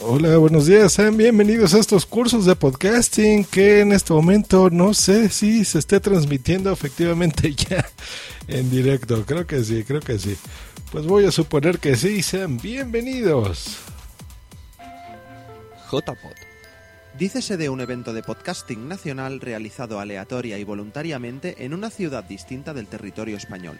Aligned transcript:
Hola, 0.00 0.38
buenos 0.38 0.66
días, 0.66 0.92
sean 0.92 1.16
bienvenidos 1.16 1.74
a 1.74 1.78
estos 1.78 2.06
cursos 2.06 2.46
de 2.46 2.54
podcasting 2.54 3.44
que 3.44 3.80
en 3.80 3.92
este 3.92 4.12
momento 4.12 4.70
no 4.70 4.94
sé 4.94 5.28
si 5.28 5.64
se 5.64 5.80
esté 5.80 5.98
transmitiendo 5.98 6.70
efectivamente 6.70 7.52
ya 7.68 7.84
en 8.46 8.70
directo. 8.70 9.24
Creo 9.26 9.44
que 9.46 9.64
sí, 9.64 9.82
creo 9.82 10.00
que 10.00 10.18
sí. 10.18 10.36
Pues 10.92 11.04
voy 11.04 11.24
a 11.24 11.32
suponer 11.32 11.80
que 11.80 11.96
sí, 11.96 12.22
sean 12.22 12.58
bienvenidos. 12.58 13.78
JPod. 15.90 16.36
Dícese 17.18 17.56
de 17.56 17.68
un 17.68 17.80
evento 17.80 18.12
de 18.12 18.22
podcasting 18.22 18.86
nacional 18.86 19.40
realizado 19.40 19.98
aleatoria 19.98 20.58
y 20.58 20.64
voluntariamente 20.64 21.64
en 21.64 21.74
una 21.74 21.90
ciudad 21.90 22.22
distinta 22.22 22.72
del 22.72 22.86
territorio 22.86 23.36
español. 23.36 23.78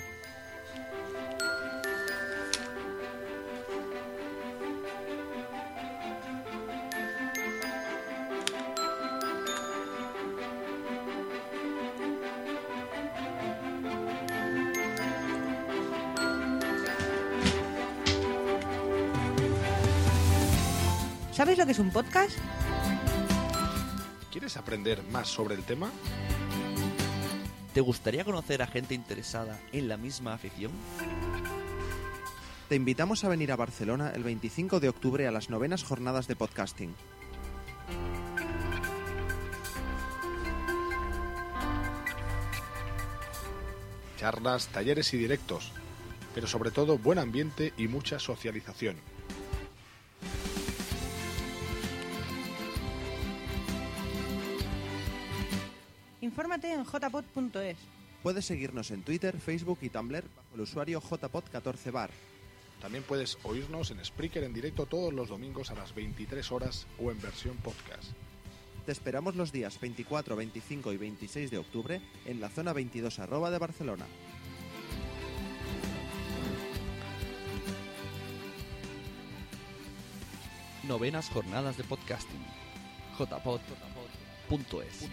¿Sabes 21.39 21.57
lo 21.57 21.67
que 21.67 21.71
es 21.71 21.79
un 21.79 21.91
podcast? 21.91 22.37
¿Quieres 24.33 24.57
aprender 24.57 25.05
más 25.05 25.29
sobre 25.29 25.55
el 25.55 25.63
tema? 25.63 25.89
¿Te 27.73 27.81
gustaría 27.81 28.25
conocer 28.25 28.61
a 28.61 28.67
gente 28.67 28.97
interesada 28.97 29.57
en 29.71 29.87
la 29.87 29.97
misma 29.97 30.35
afición? 30.35 30.73
Te 32.69 32.75
invitamos 32.75 33.23
a 33.23 33.29
venir 33.29 33.53
a 33.53 33.57
Barcelona 33.57 34.11
el 34.17 34.25
25 34.25 34.81
de 34.81 34.89
octubre 34.89 35.29
a 35.29 35.31
las 35.31 35.49
novenas 35.49 35.85
jornadas 35.85 36.27
de 36.27 36.35
podcasting. 36.35 36.97
Charlas, 44.17 44.67
talleres 44.67 45.15
y 45.15 45.19
directos, 45.19 45.71
pero 46.35 46.49
sobre 46.49 46.73
todo 46.73 46.99
buen 46.99 47.21
ambiente 47.21 47.73
y 47.77 47.87
mucha 47.87 48.19
socialización. 48.19 48.97
Infórmate 56.39 56.73
en 56.73 56.85
jpod.es. 56.85 57.77
Puedes 58.23 58.45
seguirnos 58.45 58.93
en 58.93 59.03
Twitter, 59.03 59.41
Facebook 59.41 59.81
y 59.83 59.89
Tumblr 59.89 60.23
bajo 60.23 60.55
el 60.55 60.61
usuario 60.61 61.01
jpod14bar. 61.01 62.11
También 62.81 63.03
puedes 63.03 63.39
oírnos 63.43 63.91
en 63.91 64.05
Spreaker 64.05 64.45
en 64.45 64.55
directo 64.55 64.87
todos 64.87 65.13
los 65.13 65.31
domingos 65.31 65.73
a 65.73 65.75
las 65.75 65.93
23 65.97 66.53
horas 66.53 66.87
o 67.03 67.11
en 67.11 67.21
versión 67.21 67.57
podcast. 67.57 68.13
Te 68.87 68.93
esperamos 68.93 69.35
los 69.35 69.51
días 69.51 69.81
24, 69.81 70.37
25 70.37 70.93
y 70.93 70.97
26 70.97 71.51
de 71.51 71.59
octubre 71.59 72.01
en 72.25 72.41
la 72.41 72.51
zona 72.51 72.73
22 72.73 73.19
arroba 73.19 73.51
de 73.51 73.59
Barcelona. 73.59 74.07
Novenas 80.87 81.31
jornadas 81.31 81.77
de 81.77 81.83
podcasting. 81.83 82.47
jpod.es. 83.19 85.09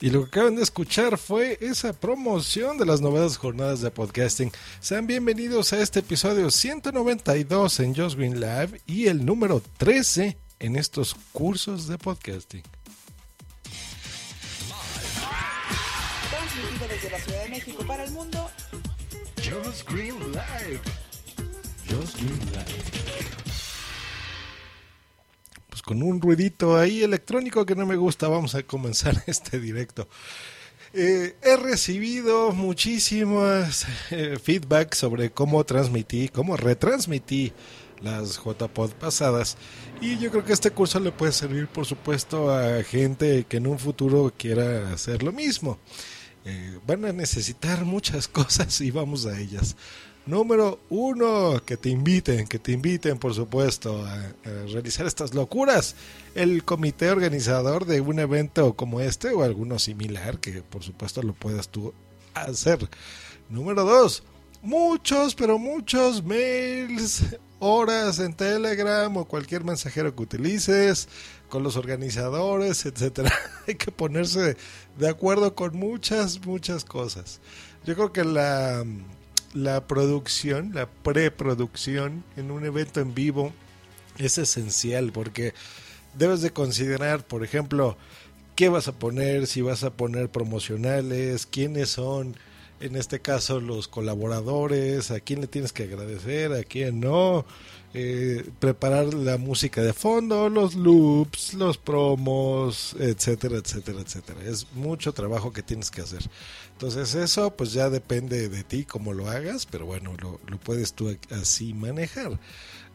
Y 0.00 0.10
lo 0.10 0.24
que 0.24 0.28
acaban 0.28 0.56
de 0.56 0.62
escuchar 0.62 1.16
fue 1.16 1.56
esa 1.62 1.94
promoción 1.94 2.76
de 2.76 2.84
las 2.84 3.00
novedades 3.00 3.38
jornadas 3.38 3.80
de 3.80 3.90
podcasting. 3.90 4.52
Sean 4.80 5.06
bienvenidos 5.06 5.72
a 5.72 5.80
este 5.80 6.00
episodio 6.00 6.50
192 6.50 7.80
en 7.80 7.94
Just 7.94 8.16
Green 8.16 8.38
Live 8.38 8.82
y 8.86 9.06
el 9.06 9.24
número 9.24 9.62
13 9.78 10.36
en 10.58 10.76
estos 10.76 11.16
cursos 11.32 11.88
de 11.88 11.96
podcasting. 11.96 12.62
Transmitido 16.30 16.88
desde 16.88 17.10
la 17.10 17.18
Ciudad 17.18 17.42
de 17.44 17.48
México 17.48 17.84
para 17.86 18.04
el 18.04 18.10
mundo. 18.10 18.50
Just 19.38 19.88
Green 19.88 20.18
Live. 20.32 20.80
Just 21.88 22.16
Green 22.16 22.38
Live. 22.52 23.05
Con 25.86 26.02
un 26.02 26.20
ruidito 26.20 26.76
ahí 26.76 27.04
electrónico 27.04 27.64
que 27.64 27.76
no 27.76 27.86
me 27.86 27.94
gusta, 27.94 28.26
vamos 28.26 28.56
a 28.56 28.64
comenzar 28.64 29.22
este 29.28 29.60
directo. 29.60 30.08
Eh, 30.92 31.36
he 31.40 31.56
recibido 31.56 32.50
muchísimas 32.50 33.86
eh, 34.10 34.36
feedback 34.42 34.94
sobre 34.94 35.30
cómo 35.30 35.62
transmití, 35.62 36.28
cómo 36.28 36.56
retransmití 36.56 37.52
las 38.00 38.40
JPod 38.44 38.94
pasadas 38.94 39.56
y 40.00 40.18
yo 40.18 40.32
creo 40.32 40.44
que 40.44 40.54
este 40.54 40.72
curso 40.72 40.98
le 40.98 41.12
puede 41.12 41.30
servir 41.30 41.68
por 41.68 41.86
supuesto 41.86 42.52
a 42.52 42.82
gente 42.82 43.44
que 43.48 43.58
en 43.58 43.68
un 43.68 43.78
futuro 43.78 44.34
quiera 44.36 44.92
hacer 44.92 45.22
lo 45.22 45.30
mismo. 45.30 45.78
Eh, 46.44 46.80
van 46.84 47.04
a 47.04 47.12
necesitar 47.12 47.84
muchas 47.84 48.26
cosas 48.40 48.80
y 48.80 48.90
vamos 48.90 49.24
a 49.26 49.38
ellas. 49.38 49.76
Número 50.26 50.80
uno, 50.90 51.62
que 51.64 51.76
te 51.76 51.88
inviten, 51.88 52.48
que 52.48 52.58
te 52.58 52.72
inviten, 52.72 53.16
por 53.16 53.32
supuesto, 53.32 54.04
a, 54.04 54.32
realizar 54.66 55.06
estas 55.06 55.34
locuras. 55.34 55.94
El 56.34 56.64
comité 56.64 57.10
organizador 57.10 57.86
de 57.86 58.00
un 58.00 58.18
evento 58.18 58.74
como 58.74 59.00
este 59.00 59.30
o 59.30 59.44
alguno 59.44 59.78
similar, 59.78 60.40
que 60.40 60.62
por 60.62 60.82
supuesto 60.82 61.22
lo 61.22 61.32
puedas 61.32 61.68
tú 61.68 61.94
hacer. 62.34 62.88
Número 63.48 63.84
dos, 63.84 64.24
muchos, 64.62 65.36
pero 65.36 65.60
muchos 65.60 66.24
mails, 66.24 67.22
horas 67.60 68.18
en 68.18 68.34
Telegram 68.34 69.16
o 69.16 69.26
cualquier 69.26 69.62
mensajero 69.62 70.14
que 70.16 70.24
utilices 70.24 71.08
con 71.48 71.62
los 71.62 71.76
organizadores, 71.76 72.84
etcétera. 72.84 73.32
Hay 73.68 73.76
que 73.76 73.92
ponerse 73.92 74.56
de 74.98 75.08
acuerdo 75.08 75.54
con 75.54 75.76
muchas, 75.76 76.44
muchas 76.44 76.84
cosas. 76.84 77.40
Yo 77.84 77.94
creo 77.94 78.12
que 78.12 78.24
la, 78.24 78.84
la 79.56 79.86
producción, 79.86 80.72
la 80.74 80.86
preproducción 80.86 82.24
en 82.36 82.50
un 82.50 82.66
evento 82.66 83.00
en 83.00 83.14
vivo 83.14 83.54
es 84.18 84.36
esencial 84.36 85.12
porque 85.12 85.54
debes 86.12 86.42
de 86.42 86.50
considerar, 86.50 87.26
por 87.26 87.42
ejemplo, 87.42 87.96
qué 88.54 88.68
vas 88.68 88.86
a 88.86 88.92
poner, 88.92 89.46
si 89.46 89.62
vas 89.62 89.82
a 89.82 89.94
poner 89.94 90.28
promocionales, 90.28 91.46
quiénes 91.46 91.88
son, 91.88 92.36
en 92.80 92.96
este 92.96 93.20
caso, 93.20 93.60
los 93.60 93.88
colaboradores, 93.88 95.10
a 95.10 95.20
quién 95.20 95.40
le 95.40 95.46
tienes 95.46 95.72
que 95.72 95.84
agradecer, 95.84 96.52
a 96.52 96.62
quién 96.62 97.00
no, 97.00 97.46
eh, 97.98 98.44
preparar 98.58 99.14
la 99.14 99.38
música 99.38 99.80
de 99.80 99.94
fondo, 99.94 100.50
los 100.50 100.74
loops, 100.74 101.54
los 101.54 101.78
promos, 101.78 102.94
etcétera, 102.98 103.56
etcétera, 103.56 104.02
etcétera. 104.02 104.44
Es 104.44 104.70
mucho 104.74 105.14
trabajo 105.14 105.50
que 105.50 105.62
tienes 105.62 105.90
que 105.90 106.02
hacer. 106.02 106.20
Entonces 106.72 107.14
eso 107.14 107.56
pues 107.56 107.72
ya 107.72 107.88
depende 107.88 108.50
de 108.50 108.64
ti 108.64 108.84
cómo 108.84 109.14
lo 109.14 109.30
hagas, 109.30 109.64
pero 109.64 109.86
bueno, 109.86 110.14
lo, 110.20 110.38
lo 110.46 110.58
puedes 110.58 110.92
tú 110.92 111.16
así 111.30 111.72
manejar. 111.72 112.38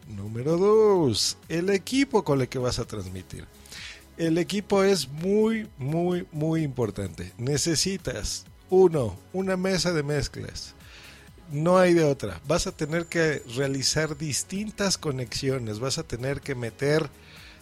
Número 0.06 0.56
dos, 0.56 1.36
el 1.48 1.70
equipo 1.70 2.22
con 2.22 2.40
el 2.40 2.48
que 2.48 2.60
vas 2.60 2.78
a 2.78 2.84
transmitir. 2.84 3.44
El 4.16 4.38
equipo 4.38 4.84
es 4.84 5.08
muy, 5.08 5.68
muy, 5.78 6.28
muy 6.30 6.62
importante. 6.62 7.32
Necesitas, 7.38 8.44
uno, 8.70 9.18
una 9.32 9.56
mesa 9.56 9.92
de 9.92 10.04
mezclas. 10.04 10.76
No 11.52 11.78
hay 11.78 11.92
de 11.92 12.04
otra. 12.04 12.40
Vas 12.48 12.66
a 12.66 12.72
tener 12.72 13.06
que 13.06 13.42
realizar 13.54 14.16
distintas 14.16 14.96
conexiones. 14.96 15.80
Vas 15.80 15.98
a 15.98 16.02
tener 16.02 16.40
que 16.40 16.54
meter 16.54 17.10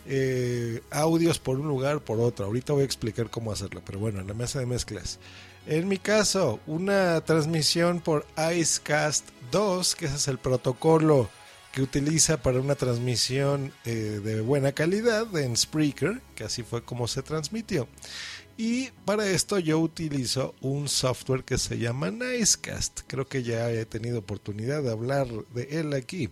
eh, 0.06 0.80
audios 0.90 1.40
por 1.40 1.58
un 1.58 1.66
lugar, 1.66 2.00
por 2.00 2.20
otro. 2.20 2.46
Ahorita 2.46 2.72
voy 2.72 2.82
a 2.82 2.86
explicar 2.86 3.30
cómo 3.30 3.50
hacerlo. 3.50 3.82
Pero 3.84 3.98
bueno, 3.98 4.20
en 4.20 4.28
la 4.28 4.34
mesa 4.34 4.60
de 4.60 4.66
mezclas. 4.66 5.18
En 5.66 5.88
mi 5.88 5.98
caso, 5.98 6.60
una 6.68 7.20
transmisión 7.22 8.00
por 8.00 8.24
Icecast 8.36 9.28
2, 9.50 9.96
que 9.96 10.06
ese 10.06 10.16
es 10.16 10.28
el 10.28 10.38
protocolo 10.38 11.28
que 11.72 11.82
utiliza 11.82 12.42
para 12.42 12.60
una 12.60 12.74
transmisión 12.74 13.72
eh, 13.84 14.20
de 14.22 14.40
buena 14.40 14.72
calidad 14.72 15.36
en 15.36 15.56
Spreaker, 15.56 16.20
que 16.34 16.44
así 16.44 16.62
fue 16.62 16.82
como 16.82 17.06
se 17.06 17.22
transmitió. 17.22 17.88
Y 18.62 18.90
para 19.06 19.26
esto 19.26 19.58
yo 19.58 19.78
utilizo 19.78 20.54
un 20.60 20.86
software 20.86 21.44
que 21.44 21.56
se 21.56 21.78
llama 21.78 22.10
Nicecast. 22.10 23.00
Creo 23.06 23.26
que 23.26 23.42
ya 23.42 23.70
he 23.70 23.86
tenido 23.86 24.18
oportunidad 24.18 24.82
de 24.82 24.90
hablar 24.90 25.28
de 25.54 25.80
él 25.80 25.94
aquí. 25.94 26.28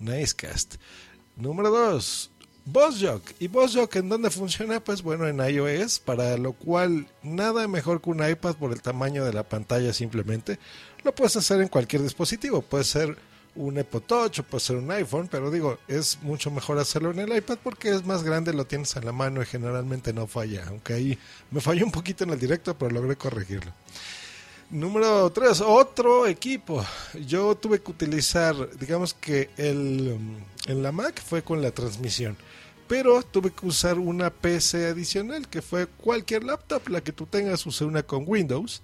Nicecast. 0.00 0.74
Número 1.36 1.70
2. 1.70 2.30
BossJock. 2.64 3.22
¿Y 3.38 3.46
BossJock 3.46 3.94
en 3.94 4.08
dónde 4.08 4.30
funciona? 4.30 4.82
Pues 4.82 5.02
bueno, 5.02 5.28
en 5.28 5.38
iOS, 5.38 6.00
para 6.00 6.36
lo 6.36 6.52
cual 6.52 7.06
nada 7.22 7.68
mejor 7.68 8.02
que 8.02 8.10
un 8.10 8.28
iPad 8.28 8.56
por 8.56 8.72
el 8.72 8.82
tamaño 8.82 9.24
de 9.24 9.32
la 9.32 9.44
pantalla 9.44 9.92
simplemente. 9.92 10.58
Lo 11.04 11.14
puedes 11.14 11.36
hacer 11.36 11.60
en 11.60 11.68
cualquier 11.68 12.02
dispositivo. 12.02 12.62
Puede 12.62 12.82
ser 12.82 13.16
un 13.54 13.78
iPod 13.78 14.02
Touch 14.02 14.38
o 14.40 14.42
puede 14.42 14.64
ser 14.64 14.76
un 14.76 14.90
iPhone, 14.90 15.28
pero 15.30 15.50
digo, 15.50 15.78
es 15.88 16.18
mucho 16.22 16.50
mejor 16.50 16.78
hacerlo 16.78 17.10
en 17.10 17.18
el 17.20 17.36
iPad 17.36 17.58
porque 17.62 17.90
es 17.90 18.04
más 18.04 18.22
grande, 18.22 18.52
lo 18.52 18.64
tienes 18.64 18.96
a 18.96 19.02
la 19.02 19.12
mano 19.12 19.42
y 19.42 19.46
generalmente 19.46 20.12
no 20.12 20.26
falla. 20.26 20.64
Aunque 20.68 20.94
ahí 20.94 21.18
me 21.50 21.60
falló 21.60 21.84
un 21.84 21.92
poquito 21.92 22.24
en 22.24 22.30
el 22.30 22.38
directo, 22.38 22.76
pero 22.76 22.90
logré 22.90 23.16
corregirlo. 23.16 23.72
Número 24.70 25.28
3, 25.30 25.60
otro 25.60 26.26
equipo. 26.26 26.82
Yo 27.26 27.54
tuve 27.54 27.82
que 27.82 27.90
utilizar, 27.90 28.54
digamos 28.78 29.12
que 29.12 29.50
el, 29.58 30.18
en 30.66 30.82
la 30.82 30.92
Mac 30.92 31.22
fue 31.22 31.42
con 31.42 31.60
la 31.60 31.72
transmisión, 31.72 32.38
pero 32.88 33.22
tuve 33.22 33.50
que 33.50 33.66
usar 33.66 33.98
una 33.98 34.30
PC 34.30 34.86
adicional 34.86 35.46
que 35.46 35.60
fue 35.60 35.86
cualquier 35.86 36.44
laptop, 36.44 36.88
la 36.88 37.02
que 37.02 37.12
tú 37.12 37.26
tengas, 37.26 37.66
usé 37.66 37.84
una 37.84 38.02
con 38.02 38.24
Windows 38.26 38.80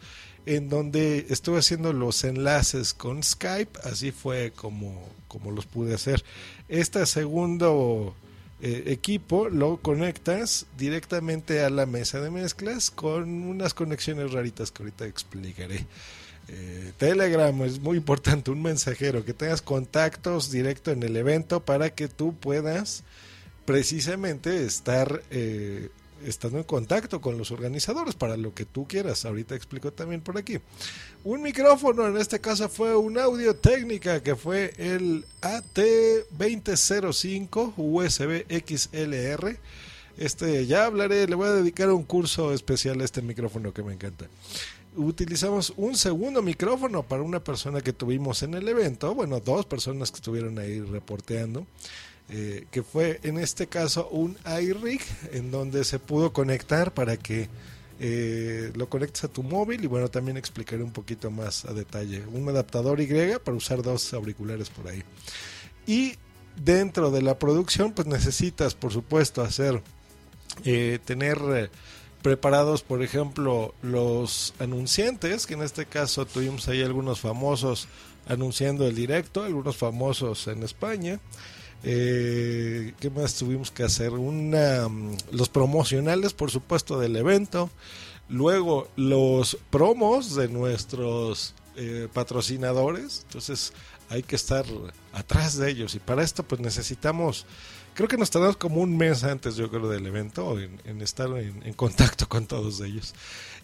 en 0.48 0.70
donde 0.70 1.26
estuve 1.28 1.58
haciendo 1.58 1.92
los 1.92 2.24
enlaces 2.24 2.94
con 2.94 3.22
Skype, 3.22 3.80
así 3.84 4.12
fue 4.12 4.50
como, 4.56 5.06
como 5.28 5.50
los 5.50 5.66
pude 5.66 5.94
hacer. 5.94 6.24
Este 6.70 7.04
segundo 7.04 8.14
eh, 8.62 8.84
equipo 8.86 9.50
lo 9.50 9.76
conectas 9.76 10.64
directamente 10.78 11.62
a 11.62 11.68
la 11.68 11.84
mesa 11.84 12.20
de 12.20 12.30
mezclas 12.30 12.90
con 12.90 13.28
unas 13.42 13.74
conexiones 13.74 14.32
raritas 14.32 14.70
que 14.70 14.84
ahorita 14.84 15.04
explicaré. 15.04 15.86
Eh, 16.48 16.92
Telegram 16.96 17.62
es 17.64 17.78
muy 17.78 17.98
importante, 17.98 18.50
un 18.50 18.62
mensajero, 18.62 19.26
que 19.26 19.34
tengas 19.34 19.60
contactos 19.60 20.50
directo 20.50 20.92
en 20.92 21.02
el 21.02 21.14
evento 21.14 21.62
para 21.62 21.90
que 21.90 22.08
tú 22.08 22.34
puedas 22.34 23.04
precisamente 23.66 24.64
estar 24.64 25.22
eh, 25.30 25.90
estando 26.24 26.58
en 26.58 26.64
contacto 26.64 27.20
con 27.20 27.38
los 27.38 27.50
organizadores 27.50 28.14
para 28.14 28.36
lo 28.36 28.54
que 28.54 28.64
tú 28.64 28.86
quieras. 28.86 29.24
Ahorita 29.24 29.54
explico 29.54 29.92
también 29.92 30.20
por 30.20 30.38
aquí. 30.38 30.58
Un 31.24 31.42
micrófono, 31.42 32.06
en 32.06 32.16
este 32.16 32.40
caso 32.40 32.68
fue 32.68 32.96
un 32.96 33.18
audio 33.18 33.56
técnica 33.56 34.22
que 34.22 34.36
fue 34.36 34.72
el 34.78 35.24
AT2005 35.42 37.74
USB 37.76 38.44
XLR. 38.48 39.58
Este 40.16 40.66
ya 40.66 40.86
hablaré, 40.86 41.28
le 41.28 41.34
voy 41.36 41.48
a 41.48 41.52
dedicar 41.52 41.90
un 41.90 42.02
curso 42.02 42.52
especial 42.52 43.00
a 43.00 43.04
este 43.04 43.22
micrófono 43.22 43.72
que 43.72 43.82
me 43.82 43.92
encanta. 43.92 44.26
Utilizamos 44.96 45.72
un 45.76 45.96
segundo 45.96 46.42
micrófono 46.42 47.04
para 47.04 47.22
una 47.22 47.38
persona 47.38 47.80
que 47.80 47.92
tuvimos 47.92 48.42
en 48.42 48.54
el 48.54 48.66
evento, 48.66 49.14
bueno, 49.14 49.38
dos 49.38 49.64
personas 49.66 50.10
que 50.10 50.16
estuvieron 50.16 50.58
ahí 50.58 50.80
reporteando. 50.80 51.64
Eh, 52.30 52.66
que 52.70 52.82
fue 52.82 53.20
en 53.22 53.38
este 53.38 53.68
caso 53.68 54.06
un 54.10 54.36
iRig 54.60 55.00
en 55.32 55.50
donde 55.50 55.82
se 55.84 55.98
pudo 55.98 56.30
conectar 56.30 56.92
para 56.92 57.16
que 57.16 57.48
eh, 58.00 58.70
lo 58.76 58.90
conectes 58.90 59.24
a 59.24 59.28
tu 59.28 59.42
móvil 59.42 59.82
y 59.82 59.86
bueno 59.86 60.08
también 60.08 60.36
explicaré 60.36 60.82
un 60.82 60.92
poquito 60.92 61.30
más 61.30 61.64
a 61.64 61.72
detalle. 61.72 62.26
Un 62.26 62.46
adaptador 62.50 63.00
Y 63.00 63.08
para 63.42 63.56
usar 63.56 63.82
dos 63.82 64.12
auriculares 64.12 64.68
por 64.68 64.88
ahí. 64.88 65.02
Y 65.86 66.16
dentro 66.62 67.10
de 67.10 67.22
la 67.22 67.38
producción 67.38 67.92
pues 67.92 68.06
necesitas 68.06 68.74
por 68.74 68.92
supuesto 68.92 69.40
hacer 69.40 69.82
eh, 70.66 70.98
tener 71.06 71.70
preparados 72.20 72.82
por 72.82 73.02
ejemplo 73.02 73.74
los 73.80 74.52
anunciantes 74.58 75.46
que 75.46 75.54
en 75.54 75.62
este 75.62 75.86
caso 75.86 76.26
tuvimos 76.26 76.68
ahí 76.68 76.82
algunos 76.82 77.20
famosos 77.20 77.88
anunciando 78.26 78.86
el 78.86 78.94
directo 78.94 79.44
algunos 79.44 79.76
famosos 79.76 80.46
en 80.48 80.62
España 80.64 81.20
eh, 81.84 82.94
¿Qué 82.98 83.10
más 83.10 83.34
tuvimos 83.34 83.70
que 83.70 83.84
hacer? 83.84 84.10
Una, 84.10 84.88
mm, 84.88 85.16
los 85.32 85.48
promocionales, 85.48 86.32
por 86.32 86.50
supuesto, 86.50 86.98
del 86.98 87.16
evento. 87.16 87.70
Luego 88.28 88.88
los 88.96 89.56
promos 89.70 90.34
de 90.34 90.48
nuestros 90.48 91.54
eh, 91.76 92.08
patrocinadores. 92.12 93.22
Entonces 93.26 93.72
hay 94.10 94.22
que 94.22 94.36
estar 94.36 94.64
atrás 95.12 95.56
de 95.56 95.70
ellos. 95.70 95.94
Y 95.94 95.98
para 95.98 96.22
esto 96.22 96.42
pues 96.42 96.60
necesitamos, 96.60 97.46
creo 97.94 98.08
que 98.08 98.16
nos 98.16 98.30
tardamos 98.30 98.56
como 98.56 98.80
un 98.80 98.96
mes 98.96 99.24
antes, 99.24 99.56
yo 99.56 99.70
creo, 99.70 99.88
del 99.88 100.06
evento, 100.06 100.58
en, 100.58 101.00
estar 101.00 101.28
en, 101.38 101.72
contacto 101.74 102.28
con 102.28 102.46
todos 102.46 102.80
ellos. 102.80 103.14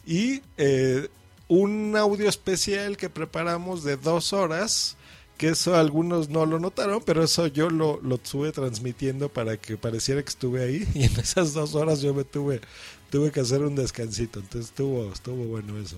Y 0.07 0.43
eh, 0.57 1.09
un 1.49 1.97
audio 1.97 2.29
especial 2.29 2.97
que 2.97 3.11
preparamos 3.11 3.85
de 3.85 3.97
dos 3.97 4.33
horas 4.33 4.97
que 5.37 5.49
eso 5.49 5.77
algunos 5.77 6.29
no 6.29 6.47
lo 6.47 6.59
notaron, 6.59 7.03
pero 7.05 7.25
eso 7.25 7.47
yo 7.47 7.71
lo, 7.71 8.01
lo 8.03 8.19
transmitiendo 8.19 9.29
para 9.29 9.57
que 9.57 9.77
pareciera 9.77 10.23
que 10.23 10.29
estuve 10.29 10.63
ahí 10.63 10.89
y 10.95 11.05
en 11.05 11.19
esas 11.19 11.53
dos 11.53 11.75
horas 11.75 12.01
yo 12.01 12.15
me 12.15 12.25
tuve, 12.25 12.61
tuve 13.11 13.31
que 13.31 13.41
hacer 13.41 13.63
un 13.63 13.75
descansito, 13.75 14.41
entonces 14.41 14.71
estuvo, 14.71 15.13
estuvo 15.13 15.45
bueno 15.45 15.79
eso. 15.79 15.97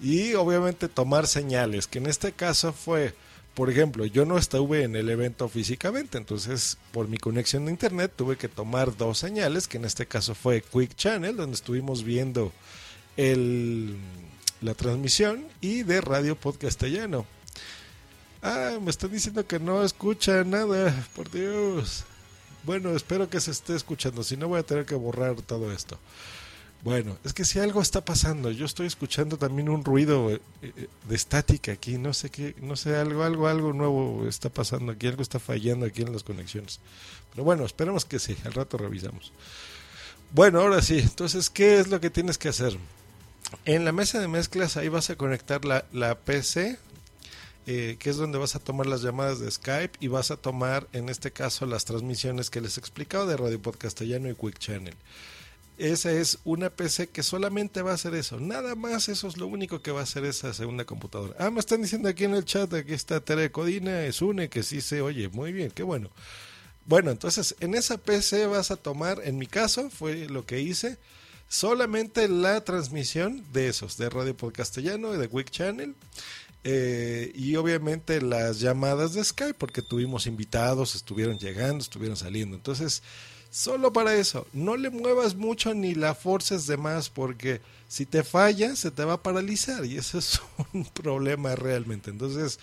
Y 0.00 0.34
obviamente 0.34 0.88
tomar 0.88 1.26
señales, 1.26 1.86
que 1.86 1.98
en 1.98 2.06
este 2.06 2.32
caso 2.32 2.72
fue, 2.72 3.14
por 3.54 3.68
ejemplo, 3.70 4.06
yo 4.06 4.24
no 4.24 4.38
estuve 4.38 4.84
en 4.84 4.94
el 4.94 5.08
evento 5.08 5.48
físicamente, 5.48 6.18
entonces 6.18 6.78
por 6.92 7.08
mi 7.08 7.18
conexión 7.18 7.64
de 7.64 7.72
internet 7.72 8.12
tuve 8.14 8.36
que 8.36 8.48
tomar 8.48 8.96
dos 8.96 9.18
señales, 9.18 9.66
que 9.66 9.78
en 9.78 9.84
este 9.84 10.06
caso 10.06 10.34
fue 10.34 10.62
Quick 10.62 10.94
Channel, 10.94 11.36
donde 11.36 11.54
estuvimos 11.54 12.04
viendo 12.04 12.52
el, 13.16 13.96
la 14.60 14.74
transmisión, 14.74 15.44
y 15.60 15.82
de 15.82 16.00
Radio 16.00 16.36
Podcastellano 16.36 17.26
Ah, 18.42 18.78
me 18.80 18.90
están 18.90 19.10
diciendo 19.10 19.46
que 19.46 19.58
no 19.58 19.82
escucha 19.82 20.44
nada, 20.44 21.06
por 21.14 21.30
Dios. 21.30 22.04
Bueno, 22.64 22.94
espero 22.94 23.28
que 23.28 23.40
se 23.40 23.50
esté 23.50 23.74
escuchando, 23.74 24.22
si 24.22 24.36
no 24.36 24.48
voy 24.48 24.60
a 24.60 24.62
tener 24.62 24.86
que 24.86 24.94
borrar 24.94 25.40
todo 25.42 25.72
esto. 25.72 25.98
Bueno, 26.82 27.18
es 27.24 27.32
que 27.32 27.44
si 27.44 27.58
algo 27.58 27.82
está 27.82 28.04
pasando, 28.04 28.52
yo 28.52 28.64
estoy 28.64 28.86
escuchando 28.86 29.36
también 29.36 29.68
un 29.68 29.84
ruido 29.84 30.30
eh, 30.30 30.40
eh, 30.62 30.88
de 31.08 31.16
estática 31.16 31.72
aquí, 31.72 31.98
no 31.98 32.14
sé 32.14 32.30
qué, 32.30 32.54
no 32.60 32.76
sé, 32.76 32.94
algo, 32.94 33.24
algo, 33.24 33.48
algo 33.48 33.72
nuevo 33.72 34.28
está 34.28 34.48
pasando 34.48 34.92
aquí, 34.92 35.08
algo 35.08 35.22
está 35.22 35.40
fallando 35.40 35.86
aquí 35.86 36.02
en 36.02 36.12
las 36.12 36.22
conexiones. 36.22 36.78
Pero 37.32 37.42
bueno, 37.42 37.64
esperemos 37.64 38.04
que 38.04 38.20
sí, 38.20 38.36
al 38.44 38.52
rato 38.52 38.78
revisamos. 38.78 39.32
Bueno, 40.30 40.60
ahora 40.60 40.80
sí, 40.80 41.00
entonces, 41.00 41.50
¿qué 41.50 41.80
es 41.80 41.88
lo 41.88 42.00
que 42.00 42.10
tienes 42.10 42.38
que 42.38 42.48
hacer? 42.48 42.78
En 43.64 43.84
la 43.84 43.92
mesa 43.92 44.20
de 44.20 44.28
mezclas 44.28 44.76
ahí 44.76 44.88
vas 44.88 45.10
a 45.10 45.16
conectar 45.16 45.64
la, 45.64 45.84
la 45.92 46.16
PC 46.16 46.78
eh, 47.70 47.96
que 47.98 48.08
es 48.08 48.16
donde 48.16 48.38
vas 48.38 48.56
a 48.56 48.60
tomar 48.60 48.86
las 48.86 49.02
llamadas 49.02 49.40
de 49.40 49.50
Skype 49.50 49.98
y 50.00 50.08
vas 50.08 50.30
a 50.30 50.38
tomar, 50.38 50.88
en 50.94 51.10
este 51.10 51.32
caso, 51.32 51.66
las 51.66 51.84
transmisiones 51.84 52.48
que 52.48 52.62
les 52.62 52.78
he 52.78 52.80
explicado 52.80 53.26
de 53.26 53.36
Radio 53.36 53.60
Podcastellano 53.60 54.30
y 54.30 54.34
Quick 54.34 54.58
Channel. 54.58 54.94
Esa 55.76 56.10
es 56.10 56.38
una 56.46 56.70
PC 56.70 57.08
que 57.08 57.22
solamente 57.22 57.82
va 57.82 57.90
a 57.90 57.96
hacer 57.96 58.14
eso. 58.14 58.40
Nada 58.40 58.74
más, 58.74 59.10
eso 59.10 59.28
es 59.28 59.36
lo 59.36 59.46
único 59.46 59.82
que 59.82 59.90
va 59.90 60.00
a 60.00 60.04
hacer 60.04 60.24
esa 60.24 60.54
segunda 60.54 60.86
computadora. 60.86 61.34
Ah, 61.38 61.50
me 61.50 61.60
están 61.60 61.82
diciendo 61.82 62.08
aquí 62.08 62.24
en 62.24 62.34
el 62.34 62.46
chat, 62.46 62.72
aquí 62.72 62.94
está 62.94 63.20
Tere 63.20 63.52
Codina, 63.52 64.02
es 64.06 64.22
une 64.22 64.48
que 64.48 64.62
sí 64.62 64.80
se 64.80 65.02
oye. 65.02 65.28
Muy 65.28 65.52
bien, 65.52 65.70
qué 65.70 65.82
bueno. 65.82 66.08
Bueno, 66.86 67.10
entonces 67.10 67.54
en 67.60 67.74
esa 67.74 67.98
PC 67.98 68.46
vas 68.46 68.70
a 68.70 68.76
tomar, 68.76 69.20
en 69.24 69.36
mi 69.36 69.46
caso, 69.46 69.90
fue 69.90 70.26
lo 70.30 70.46
que 70.46 70.58
hice, 70.62 70.96
solamente 71.50 72.28
la 72.28 72.64
transmisión 72.64 73.44
de 73.52 73.68
esos, 73.68 73.98
de 73.98 74.08
Radio 74.08 74.34
Podcastellano 74.34 75.12
y 75.12 75.18
de 75.18 75.28
Quick 75.28 75.50
Channel. 75.50 75.94
Eh, 76.64 77.32
y 77.34 77.56
obviamente 77.56 78.20
las 78.20 78.60
llamadas 78.60 79.14
de 79.14 79.24
Skype, 79.24 79.54
porque 79.54 79.82
tuvimos 79.82 80.26
invitados, 80.26 80.94
estuvieron 80.94 81.38
llegando, 81.38 81.82
estuvieron 81.82 82.16
saliendo. 82.16 82.56
Entonces, 82.56 83.02
Solo 83.50 83.92
para 83.94 84.14
eso, 84.14 84.46
no 84.52 84.76
le 84.76 84.90
muevas 84.90 85.34
mucho 85.34 85.72
ni 85.72 85.94
la 85.94 86.14
forces 86.14 86.66
de 86.66 86.76
más 86.76 87.08
porque 87.08 87.62
si 87.88 88.04
te 88.04 88.22
falla 88.22 88.76
se 88.76 88.90
te 88.90 89.04
va 89.04 89.14
a 89.14 89.22
paralizar 89.22 89.86
y 89.86 89.96
eso 89.96 90.18
es 90.18 90.40
un 90.74 90.84
problema 90.84 91.56
realmente. 91.56 92.10
Entonces, 92.10 92.58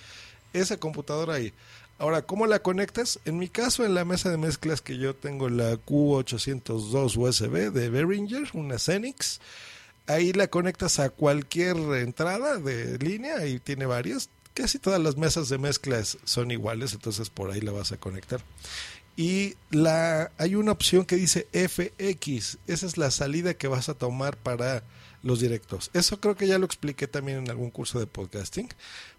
esa 0.53 0.77
computadora 0.77 1.35
ahí. 1.35 1.53
Ahora, 1.97 2.21
¿cómo 2.23 2.45
la 2.45 2.59
conectas? 2.59 3.19
En 3.25 3.39
mi 3.39 3.47
caso, 3.47 3.85
en 3.85 3.95
la 3.95 4.05
mesa 4.05 4.29
de 4.29 4.37
mezclas 4.37 4.81
que 4.81 4.97
yo 4.97 5.15
tengo 5.15 5.49
la 5.49 5.75
Q802 5.75 7.17
USB 7.17 7.71
de 7.71 7.89
Behringer, 7.89 8.49
una 8.53 8.77
Xenix, 8.77 9.39
ahí 10.07 10.33
la 10.33 10.47
conectas 10.47 10.99
a 10.99 11.09
cualquier 11.09 11.77
entrada 11.77 12.57
de 12.57 12.97
línea 12.99 13.45
y 13.45 13.59
tiene 13.59 13.85
varias. 13.85 14.29
Casi 14.53 14.79
todas 14.79 15.01
las 15.01 15.17
mesas 15.17 15.49
de 15.49 15.57
mezclas 15.57 16.17
son 16.23 16.49
iguales, 16.51 16.93
entonces 16.93 17.29
por 17.29 17.51
ahí 17.51 17.59
la 17.59 17.73
vas 17.73 17.91
a 17.91 17.97
conectar 17.97 18.41
y 19.15 19.55
la 19.71 20.31
hay 20.37 20.55
una 20.55 20.71
opción 20.71 21.05
que 21.05 21.15
dice 21.15 21.47
FX, 21.53 22.57
esa 22.67 22.85
es 22.85 22.97
la 22.97 23.11
salida 23.11 23.53
que 23.53 23.67
vas 23.67 23.89
a 23.89 23.93
tomar 23.93 24.37
para 24.37 24.83
los 25.23 25.39
directos. 25.39 25.89
Eso 25.93 26.19
creo 26.19 26.35
que 26.35 26.47
ya 26.47 26.59
lo 26.59 26.65
expliqué 26.65 27.07
también 27.07 27.39
en 27.39 27.49
algún 27.49 27.71
curso 27.71 27.99
de 27.99 28.07
podcasting, 28.07 28.69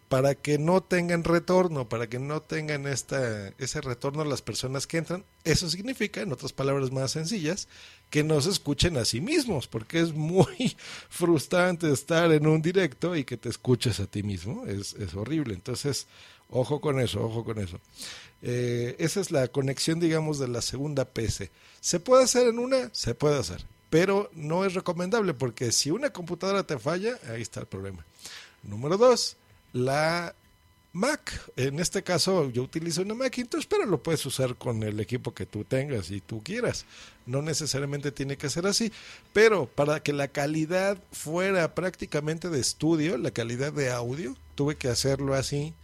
para 0.08 0.36
que 0.36 0.58
no 0.58 0.82
tengan 0.82 1.24
retorno, 1.24 1.88
para 1.88 2.08
que 2.08 2.18
no 2.18 2.40
tengan 2.40 2.86
esta, 2.86 3.48
ese 3.58 3.80
retorno 3.80 4.22
a 4.22 4.26
las 4.26 4.40
personas 4.40 4.86
que 4.86 4.98
entran. 4.98 5.24
Eso 5.44 5.68
significa, 5.68 6.20
en 6.20 6.32
otras 6.32 6.52
palabras 6.52 6.92
más 6.92 7.12
sencillas, 7.12 7.66
que 8.10 8.22
no 8.22 8.40
se 8.40 8.50
escuchen 8.50 8.96
a 8.96 9.04
sí 9.04 9.20
mismos, 9.20 9.66
porque 9.66 10.00
es 10.00 10.12
muy 10.12 10.76
frustrante 11.08 11.92
estar 11.92 12.30
en 12.32 12.46
un 12.46 12.62
directo 12.62 13.16
y 13.16 13.24
que 13.24 13.36
te 13.36 13.48
escuches 13.48 13.98
a 13.98 14.06
ti 14.06 14.22
mismo, 14.22 14.64
es, 14.66 14.94
es 14.94 15.14
horrible. 15.14 15.54
Entonces, 15.54 16.06
ojo 16.50 16.80
con 16.80 17.00
eso, 17.00 17.24
ojo 17.24 17.44
con 17.44 17.58
eso. 17.58 17.80
Eh, 18.42 18.94
esa 19.00 19.20
es 19.20 19.32
la 19.32 19.48
conexión, 19.48 19.98
digamos, 19.98 20.38
de 20.38 20.46
la 20.46 20.62
segunda 20.62 21.04
PC. 21.04 21.50
¿Se 21.80 21.98
puede 21.98 22.24
hacer 22.24 22.46
en 22.46 22.60
una? 22.60 22.90
Se 22.92 23.16
puede 23.16 23.38
hacer, 23.38 23.64
pero 23.90 24.30
no 24.34 24.64
es 24.64 24.74
recomendable 24.74 25.34
porque 25.34 25.72
si 25.72 25.90
una 25.90 26.10
computadora 26.10 26.64
te 26.64 26.78
falla, 26.78 27.18
ahí 27.28 27.42
está 27.42 27.60
el 27.60 27.66
problema. 27.66 28.04
Número 28.62 28.96
dos, 28.96 29.36
la 29.76 30.34
Mac. 30.92 31.50
En 31.56 31.78
este 31.78 32.02
caso 32.02 32.50
yo 32.50 32.62
utilizo 32.62 33.02
una 33.02 33.14
Macintosh, 33.14 33.66
pero 33.68 33.84
lo 33.84 34.02
puedes 34.02 34.24
usar 34.24 34.56
con 34.56 34.82
el 34.82 34.98
equipo 34.98 35.34
que 35.34 35.44
tú 35.44 35.64
tengas 35.64 36.10
y 36.10 36.22
tú 36.22 36.42
quieras. 36.42 36.86
No 37.26 37.42
necesariamente 37.42 38.12
tiene 38.12 38.38
que 38.38 38.48
ser 38.48 38.66
así, 38.66 38.90
pero 39.34 39.66
para 39.66 40.00
que 40.02 40.14
la 40.14 40.28
calidad 40.28 40.98
fuera 41.12 41.74
prácticamente 41.74 42.48
de 42.48 42.60
estudio, 42.60 43.18
la 43.18 43.30
calidad 43.30 43.74
de 43.74 43.90
audio, 43.90 44.36
tuve 44.54 44.76
que 44.76 44.88
hacerlo 44.88 45.34
así 45.34 45.74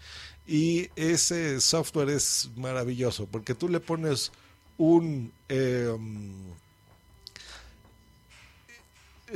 y 0.47 0.89
ese 0.97 1.61
software 1.61 2.09
es 2.09 2.49
maravilloso 2.57 3.27
porque 3.27 3.55
tú 3.55 3.69
le 3.69 3.81
pones 3.81 4.33
un... 4.79 5.31
Em, 5.49 6.33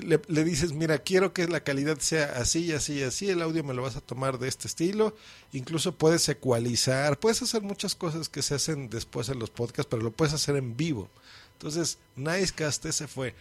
le, 0.03 0.45
dices, 0.45 0.73
mira, 0.73 0.99
quiero 0.99 1.33
que 1.33 1.47
la 1.49 1.61
calidad 1.61 1.99
sea 1.99 2.37
así, 2.37 2.73
así, 2.73 3.03
así, 3.03 3.29
el 3.31 3.43
audio 3.43 3.65
me 3.65 3.75
lo 3.75 3.83
vas 3.83 3.97
a 3.97 4.01
tomar 4.01 4.39
de 4.39 4.49
este 4.49 4.69
estilo, 4.69 5.15
incluso 5.53 5.97
puedes 5.97 6.29
ecualizar, 6.29 7.19
puedes 7.19 7.43
hacer 7.43 7.63
muchas 7.63 7.95
cosas 7.95 8.29
que 8.29 8.43
se 8.43 8.55
hacen 8.55 8.91
después 8.91 9.29
en 9.29 9.39
los 9.39 9.51
podcasts, 9.51 9.89
pero 9.91 10.03
lo 10.03 10.13
puedes 10.13 10.35
hacer 10.35 10.57
en 10.57 10.77
vivo. 10.77 11.09
Entonces, 11.55 11.99
Nicecast 12.17 12.85
ese 12.85 13.07
fue 13.07 13.35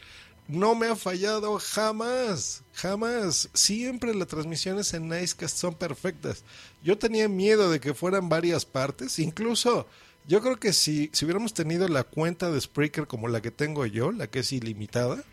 no 0.47 0.75
me 0.75 0.87
ha 0.87 0.95
fallado 0.95 1.57
jamás, 1.59 2.61
jamás. 2.73 3.49
Siempre 3.53 4.13
las 4.13 4.27
transmisiones 4.27 4.93
en 4.93 5.09
Nicecast 5.09 5.57
son 5.57 5.73
perfectas. 5.73 6.43
Yo 6.83 6.97
tenía 6.97 7.27
miedo 7.27 7.71
de 7.71 7.79
que 7.79 7.93
fueran 7.93 8.29
varias 8.29 8.65
partes, 8.65 9.17
incluso 9.19 9.87
yo 10.27 10.41
creo 10.41 10.59
que 10.59 10.73
si, 10.73 11.09
si 11.13 11.25
hubiéramos 11.25 11.53
tenido 11.53 11.87
la 11.87 12.03
cuenta 12.03 12.51
de 12.51 12.61
Spreaker 12.61 13.07
como 13.07 13.27
la 13.27 13.41
que 13.41 13.51
tengo 13.51 13.85
yo, 13.85 14.11
la 14.11 14.27
que 14.27 14.39
es 14.39 14.51
ilimitada, 14.51 15.23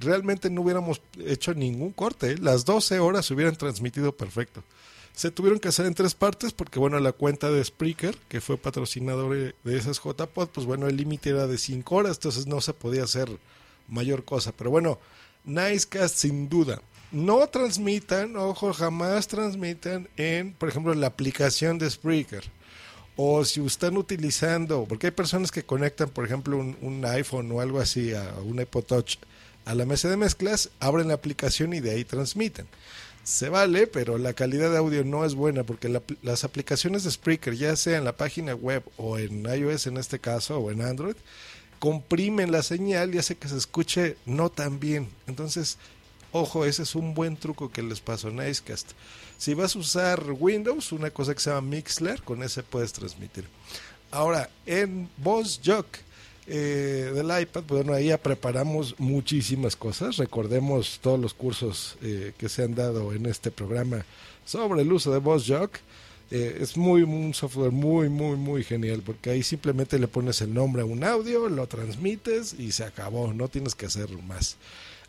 realmente 0.00 0.50
no 0.50 0.62
hubiéramos 0.62 1.00
hecho 1.24 1.54
ningún 1.54 1.92
corte. 1.92 2.32
¿eh? 2.32 2.38
Las 2.38 2.64
12 2.64 2.98
horas 3.00 3.26
se 3.26 3.34
hubieran 3.34 3.56
transmitido 3.56 4.16
perfecto. 4.16 4.62
Se 5.14 5.30
tuvieron 5.30 5.60
que 5.60 5.68
hacer 5.68 5.86
en 5.86 5.94
tres 5.94 6.14
partes 6.14 6.52
porque, 6.52 6.80
bueno, 6.80 6.98
la 6.98 7.12
cuenta 7.12 7.50
de 7.50 7.64
Spreaker, 7.64 8.16
que 8.28 8.40
fue 8.40 8.56
patrocinador 8.56 9.54
de 9.62 9.76
esas 9.76 10.00
JPod, 10.02 10.48
pues 10.48 10.66
bueno, 10.66 10.88
el 10.88 10.96
límite 10.96 11.30
era 11.30 11.46
de 11.46 11.56
5 11.56 11.94
horas, 11.94 12.16
entonces 12.16 12.48
no 12.48 12.60
se 12.60 12.72
podía 12.72 13.04
hacer 13.04 13.28
mayor 13.88 14.24
cosa. 14.24 14.52
Pero 14.52 14.70
bueno, 14.70 14.98
Nicecast 15.44 16.16
sin 16.16 16.48
duda. 16.48 16.80
No 17.12 17.46
transmitan, 17.46 18.36
ojo, 18.36 18.72
jamás 18.72 19.28
transmitan 19.28 20.08
en, 20.16 20.52
por 20.54 20.68
ejemplo, 20.68 20.94
la 20.94 21.06
aplicación 21.06 21.78
de 21.78 21.88
Spreaker. 21.88 22.42
O 23.16 23.44
si 23.44 23.64
están 23.64 23.96
utilizando, 23.96 24.84
porque 24.88 25.06
hay 25.06 25.10
personas 25.12 25.52
que 25.52 25.62
conectan, 25.62 26.08
por 26.08 26.24
ejemplo, 26.24 26.56
un, 26.58 27.04
iPhone 27.04 27.52
o 27.52 27.60
algo 27.60 27.78
así 27.78 28.12
a 28.12 28.34
un 28.44 28.60
iPod 28.60 28.84
Touch 28.84 29.18
a 29.64 29.74
la 29.74 29.86
mesa 29.86 30.08
de 30.08 30.16
mezclas, 30.16 30.70
abren 30.80 31.08
la 31.08 31.14
aplicación 31.14 31.72
y 31.72 31.80
de 31.80 31.92
ahí 31.92 32.04
transmiten. 32.04 32.66
Se 33.24 33.48
vale, 33.48 33.86
pero 33.86 34.18
la 34.18 34.34
calidad 34.34 34.70
de 34.70 34.76
audio 34.76 35.02
no 35.02 35.24
es 35.24 35.34
buena 35.34 35.64
porque 35.64 35.88
las 36.22 36.44
aplicaciones 36.44 37.04
de 37.04 37.10
Spreaker, 37.10 37.54
ya 37.54 37.74
sea 37.74 37.96
en 37.96 38.04
la 38.04 38.16
página 38.16 38.54
web 38.54 38.82
o 38.98 39.18
en 39.18 39.46
iOS 39.46 39.86
en 39.86 39.96
este 39.96 40.18
caso 40.18 40.58
o 40.58 40.70
en 40.70 40.82
Android, 40.82 41.16
comprimen 41.78 42.52
la 42.52 42.62
señal 42.62 43.14
y 43.14 43.18
hace 43.18 43.36
que 43.36 43.48
se 43.48 43.56
escuche 43.56 44.18
no 44.26 44.50
tan 44.50 44.78
bien. 44.78 45.08
Entonces, 45.26 45.78
ojo, 46.32 46.66
ese 46.66 46.82
es 46.82 46.94
un 46.94 47.14
buen 47.14 47.38
truco 47.38 47.70
que 47.70 47.82
les 47.82 48.00
paso 48.00 48.28
en 48.28 48.36
Nicecast. 48.36 48.90
Si 49.38 49.54
vas 49.54 49.74
a 49.74 49.78
usar 49.78 50.22
Windows, 50.30 50.92
una 50.92 51.10
cosa 51.10 51.34
que 51.34 51.40
se 51.40 51.50
llama 51.50 51.68
Mixler, 51.68 52.22
con 52.22 52.42
ese 52.42 52.62
puedes 52.62 52.92
transmitir. 52.92 53.46
Ahora, 54.10 54.50
en 54.66 55.08
VozJock 55.16 55.86
eh, 56.46 57.10
del 57.14 57.40
iPad, 57.40 57.62
bueno, 57.66 57.94
ahí 57.94 58.06
ya 58.06 58.18
preparamos 58.18 58.94
muchísimas 58.98 59.76
cosas. 59.76 60.18
Recordemos 60.18 60.98
todos 61.00 61.18
los 61.18 61.32
cursos 61.32 61.96
eh, 62.02 62.32
que 62.36 62.48
se 62.48 62.62
han 62.62 62.74
dado 62.74 63.12
en 63.14 63.26
este 63.26 63.50
programa 63.50 64.04
sobre 64.44 64.82
el 64.82 64.92
uso 64.92 65.10
de 65.12 65.18
VozJock. 65.18 65.76
Eh, 66.30 66.58
es 66.60 66.76
muy 66.76 67.02
un 67.02 67.34
software 67.34 67.70
muy 67.70 68.08
muy 68.08 68.36
muy 68.36 68.64
genial 68.64 69.02
porque 69.04 69.30
ahí 69.30 69.42
simplemente 69.42 69.98
le 69.98 70.08
pones 70.08 70.40
el 70.40 70.52
nombre 70.54 70.82
a 70.82 70.86
un 70.86 71.04
audio, 71.04 71.48
lo 71.48 71.66
transmites 71.66 72.54
y 72.58 72.72
se 72.72 72.84
acabó, 72.84 73.32
no 73.32 73.48
tienes 73.48 73.74
que 73.74 73.86
hacer 73.86 74.10
más. 74.22 74.56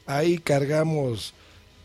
Ahí 0.06 0.38
cargamos 0.38 1.34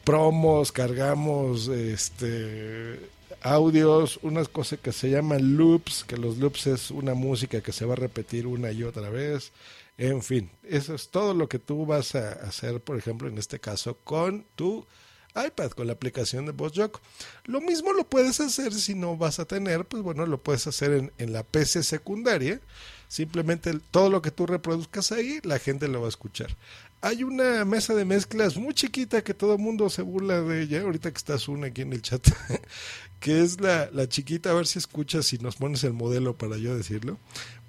promos, 0.04 0.72
cargamos 0.72 1.68
este 1.68 3.00
audios, 3.42 4.18
unas 4.22 4.48
cosas 4.48 4.78
que 4.80 4.92
se 4.92 5.10
llaman 5.10 5.56
loops, 5.56 6.04
que 6.04 6.16
los 6.16 6.38
loops 6.38 6.66
es 6.66 6.90
una 6.90 7.14
música 7.14 7.60
que 7.60 7.72
se 7.72 7.84
va 7.84 7.94
a 7.94 7.96
repetir 7.96 8.46
una 8.46 8.72
y 8.72 8.82
otra 8.82 9.10
vez. 9.10 9.52
En 9.98 10.22
fin, 10.22 10.50
eso 10.62 10.94
es 10.94 11.08
todo 11.08 11.34
lo 11.34 11.48
que 11.48 11.58
tú 11.58 11.84
vas 11.86 12.14
a 12.14 12.32
hacer, 12.32 12.80
por 12.80 12.96
ejemplo, 12.96 13.28
en 13.28 13.38
este 13.38 13.58
caso 13.58 13.98
con 14.04 14.44
tu 14.56 14.86
iPad 15.34 15.70
con 15.70 15.86
la 15.86 15.92
aplicación 15.92 16.46
de 16.46 16.52
VozJock. 16.52 17.00
Lo 17.44 17.60
mismo 17.60 17.92
lo 17.92 18.04
puedes 18.04 18.40
hacer 18.40 18.72
si 18.72 18.94
no 18.94 19.16
vas 19.16 19.38
a 19.38 19.44
tener, 19.44 19.84
pues 19.84 20.02
bueno, 20.02 20.26
lo 20.26 20.42
puedes 20.42 20.66
hacer 20.66 20.92
en, 20.92 21.12
en 21.18 21.32
la 21.32 21.42
PC 21.42 21.82
secundaria. 21.82 22.60
Simplemente 23.08 23.72
todo 23.90 24.08
lo 24.08 24.22
que 24.22 24.30
tú 24.30 24.46
reproduzcas 24.46 25.12
ahí, 25.12 25.40
la 25.42 25.58
gente 25.58 25.88
lo 25.88 26.00
va 26.00 26.06
a 26.06 26.10
escuchar. 26.10 26.56
Hay 27.02 27.24
una 27.24 27.64
mesa 27.64 27.94
de 27.94 28.04
mezclas 28.04 28.56
muy 28.56 28.74
chiquita 28.74 29.22
que 29.22 29.32
todo 29.32 29.54
el 29.54 29.58
mundo 29.58 29.88
se 29.88 30.02
burla 30.02 30.42
de 30.42 30.62
ella, 30.62 30.82
ahorita 30.82 31.10
que 31.10 31.16
estás 31.16 31.48
una 31.48 31.68
aquí 31.68 31.82
en 31.82 31.92
el 31.92 32.02
chat, 32.02 32.28
que 33.20 33.42
es 33.42 33.60
la, 33.60 33.88
la 33.92 34.08
chiquita, 34.08 34.50
a 34.50 34.54
ver 34.54 34.66
si 34.66 34.78
escuchas, 34.78 35.26
si 35.26 35.38
nos 35.38 35.56
pones 35.56 35.82
el 35.84 35.94
modelo 35.94 36.36
para 36.36 36.58
yo 36.58 36.76
decirlo. 36.76 37.18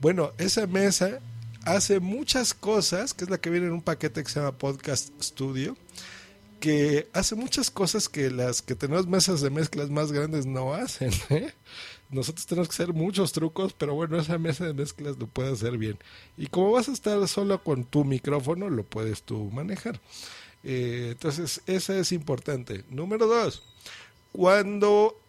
Bueno, 0.01 0.33
esa 0.37 0.67
mesa 0.67 1.19
hace 1.63 1.99
muchas 1.99 2.53
cosas, 2.53 3.13
que 3.13 3.23
es 3.23 3.29
la 3.29 3.39
que 3.39 3.49
viene 3.49 3.67
en 3.67 3.73
un 3.73 3.81
paquete 3.81 4.23
que 4.23 4.29
se 4.29 4.39
llama 4.39 4.57
Podcast 4.57 5.11
Studio 5.21 5.77
que 6.61 7.09
hace 7.11 7.35
muchas 7.35 7.69
cosas 7.69 8.07
que 8.07 8.31
las 8.31 8.61
que 8.61 8.75
tenemos 8.75 9.07
mesas 9.07 9.41
de 9.41 9.49
mezclas 9.49 9.89
más 9.89 10.13
grandes 10.13 10.45
no 10.45 10.73
hacen. 10.73 11.11
¿eh? 11.29 11.51
Nosotros 12.09 12.45
tenemos 12.45 12.69
que 12.69 12.75
hacer 12.75 12.93
muchos 12.93 13.33
trucos, 13.33 13.73
pero 13.73 13.93
bueno, 13.95 14.17
esa 14.17 14.37
mesa 14.37 14.65
de 14.65 14.73
mezclas 14.73 15.17
lo 15.17 15.27
puede 15.27 15.51
hacer 15.51 15.77
bien. 15.77 15.97
Y 16.37 16.47
como 16.47 16.71
vas 16.71 16.87
a 16.87 16.93
estar 16.93 17.27
solo 17.27 17.61
con 17.61 17.83
tu 17.83 18.05
micrófono, 18.05 18.69
lo 18.69 18.83
puedes 18.83 19.23
tú 19.23 19.49
manejar. 19.51 19.99
Eh, 20.63 21.09
entonces, 21.11 21.61
esa 21.65 21.97
es 21.97 22.11
importante. 22.11 22.85
Número 22.89 23.27
dos, 23.27 23.63
cuando 24.31 25.19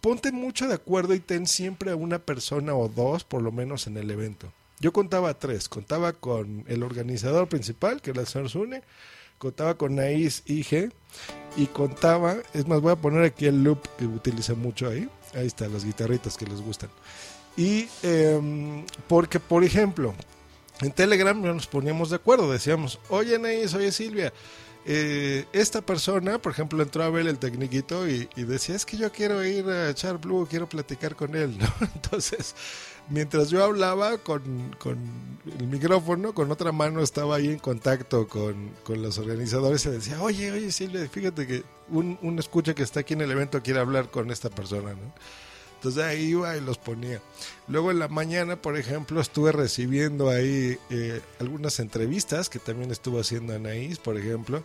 ponte 0.00 0.30
mucho 0.30 0.68
de 0.68 0.74
acuerdo 0.74 1.14
y 1.14 1.20
ten 1.20 1.46
siempre 1.46 1.90
a 1.90 1.96
una 1.96 2.18
persona 2.18 2.74
o 2.74 2.88
dos, 2.88 3.24
por 3.24 3.42
lo 3.42 3.50
menos, 3.50 3.86
en 3.86 3.96
el 3.96 4.10
evento. 4.10 4.52
Yo 4.78 4.92
contaba 4.92 5.38
tres. 5.38 5.68
Contaba 5.68 6.12
con 6.12 6.64
el 6.68 6.82
organizador 6.82 7.48
principal, 7.48 8.02
que 8.02 8.10
era 8.10 8.20
el 8.20 8.26
señor 8.26 8.50
Zune. 8.50 8.82
Contaba 9.38 9.76
con 9.76 9.96
Naís 9.96 10.42
IG. 10.46 10.92
Y 11.56 11.66
contaba, 11.68 12.36
es 12.52 12.68
más, 12.68 12.82
voy 12.82 12.92
a 12.92 12.96
poner 12.96 13.24
aquí 13.24 13.46
el 13.46 13.64
loop 13.64 13.80
que 13.98 14.04
utiliza 14.04 14.54
mucho 14.54 14.88
ahí. 14.88 15.08
Ahí 15.34 15.46
están 15.46 15.72
las 15.72 15.84
guitarritas 15.84 16.36
que 16.36 16.46
les 16.46 16.60
gustan. 16.60 16.90
Y 17.56 17.88
em, 18.02 18.84
porque, 19.08 19.40
por 19.40 19.64
ejemplo, 19.64 20.14
en 20.82 20.92
Telegram 20.92 21.40
nos 21.40 21.66
poníamos 21.66 22.10
de 22.10 22.16
acuerdo. 22.16 22.52
Decíamos, 22.52 22.98
oye 23.08 23.38
Naís, 23.38 23.72
oye 23.74 23.90
Silvia. 23.92 24.32
Eh, 24.88 25.46
esta 25.52 25.82
persona, 25.82 26.38
por 26.38 26.52
ejemplo, 26.52 26.80
entró 26.80 27.02
a 27.02 27.10
ver 27.10 27.26
el 27.26 27.38
tecniquito 27.38 28.08
y, 28.08 28.28
y, 28.36 28.44
decía, 28.44 28.76
es 28.76 28.86
que 28.86 28.96
yo 28.96 29.10
quiero 29.10 29.44
ir 29.44 29.66
a 29.66 29.90
echar 29.90 30.18
blue, 30.18 30.46
quiero 30.48 30.68
platicar 30.68 31.16
con 31.16 31.34
él, 31.34 31.58
¿no? 31.58 31.66
Entonces, 31.94 32.54
mientras 33.08 33.50
yo 33.50 33.64
hablaba 33.64 34.18
con, 34.18 34.76
con, 34.78 34.98
el 35.58 35.66
micrófono, 35.66 36.34
con 36.34 36.52
otra 36.52 36.70
mano 36.70 37.00
estaba 37.00 37.34
ahí 37.34 37.48
en 37.48 37.58
contacto 37.58 38.28
con, 38.28 38.70
con 38.84 39.02
los 39.02 39.18
organizadores 39.18 39.84
y 39.86 39.90
decía, 39.90 40.22
oye, 40.22 40.52
oye 40.52 40.70
Silvia, 40.70 41.08
fíjate 41.08 41.48
que 41.48 41.64
un, 41.88 42.16
un, 42.22 42.38
escucha 42.38 42.72
que 42.72 42.84
está 42.84 43.00
aquí 43.00 43.14
en 43.14 43.22
el 43.22 43.30
evento 43.32 43.62
quiere 43.64 43.80
hablar 43.80 44.08
con 44.10 44.30
esta 44.30 44.50
persona, 44.50 44.90
¿no? 44.90 45.14
Entonces 45.76 46.02
ahí 46.02 46.30
iba 46.30 46.56
y 46.56 46.60
los 46.60 46.78
ponía. 46.78 47.20
Luego 47.68 47.90
en 47.90 47.98
la 47.98 48.08
mañana, 48.08 48.56
por 48.56 48.76
ejemplo, 48.76 49.20
estuve 49.20 49.52
recibiendo 49.52 50.30
ahí 50.30 50.78
eh, 50.90 51.20
algunas 51.38 51.78
entrevistas 51.80 52.48
que 52.48 52.58
también 52.58 52.90
estuvo 52.90 53.20
haciendo 53.20 53.54
Anaís, 53.54 53.98
por 53.98 54.16
ejemplo. 54.16 54.64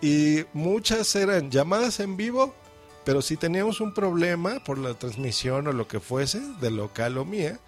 Y 0.00 0.44
muchas 0.52 1.14
eran 1.16 1.50
llamadas 1.50 2.00
en 2.00 2.16
vivo, 2.16 2.54
pero 3.04 3.22
si 3.22 3.36
teníamos 3.36 3.80
un 3.80 3.94
problema 3.94 4.62
por 4.64 4.78
la 4.78 4.94
transmisión 4.94 5.66
o 5.68 5.72
lo 5.72 5.88
que 5.88 6.00
fuese, 6.00 6.40
de 6.60 6.70
local 6.70 7.18
o 7.18 7.24
mía, 7.24 7.58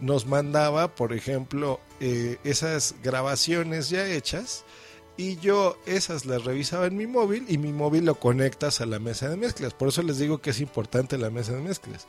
nos 0.00 0.26
mandaba, 0.26 0.94
por 0.94 1.12
ejemplo, 1.12 1.80
eh, 2.00 2.38
esas 2.44 2.94
grabaciones 3.02 3.90
ya 3.90 4.06
hechas 4.06 4.64
y 5.18 5.36
yo 5.38 5.76
esas 5.84 6.24
las 6.26 6.44
revisaba 6.44 6.86
en 6.86 6.96
mi 6.96 7.08
móvil 7.08 7.44
y 7.48 7.58
mi 7.58 7.72
móvil 7.72 8.04
lo 8.04 8.14
conectas 8.14 8.80
a 8.80 8.86
la 8.86 9.00
mesa 9.00 9.28
de 9.28 9.36
mezclas. 9.36 9.74
Por 9.74 9.88
eso 9.88 10.00
les 10.02 10.18
digo 10.18 10.38
que 10.38 10.50
es 10.50 10.60
importante 10.60 11.18
la 11.18 11.28
mesa 11.28 11.52
de 11.52 11.60
mezclas. 11.60 12.06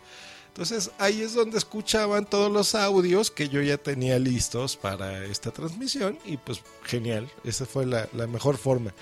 Entonces 0.49 0.91
ahí 0.99 1.21
es 1.21 1.33
donde 1.33 1.57
escuchaban 1.57 2.25
todos 2.25 2.51
los 2.51 2.75
audios 2.75 3.31
que 3.31 3.49
yo 3.49 3.61
ya 3.63 3.77
tenía 3.77 4.19
listos 4.19 4.77
para 4.77 5.25
esta 5.25 5.49
transmisión 5.49 6.19
y 6.23 6.37
pues 6.37 6.61
genial, 6.83 7.27
esa 7.43 7.65
fue 7.65 7.87
la, 7.87 8.07
la 8.13 8.27
mejor 8.27 8.57
forma. 8.57 8.93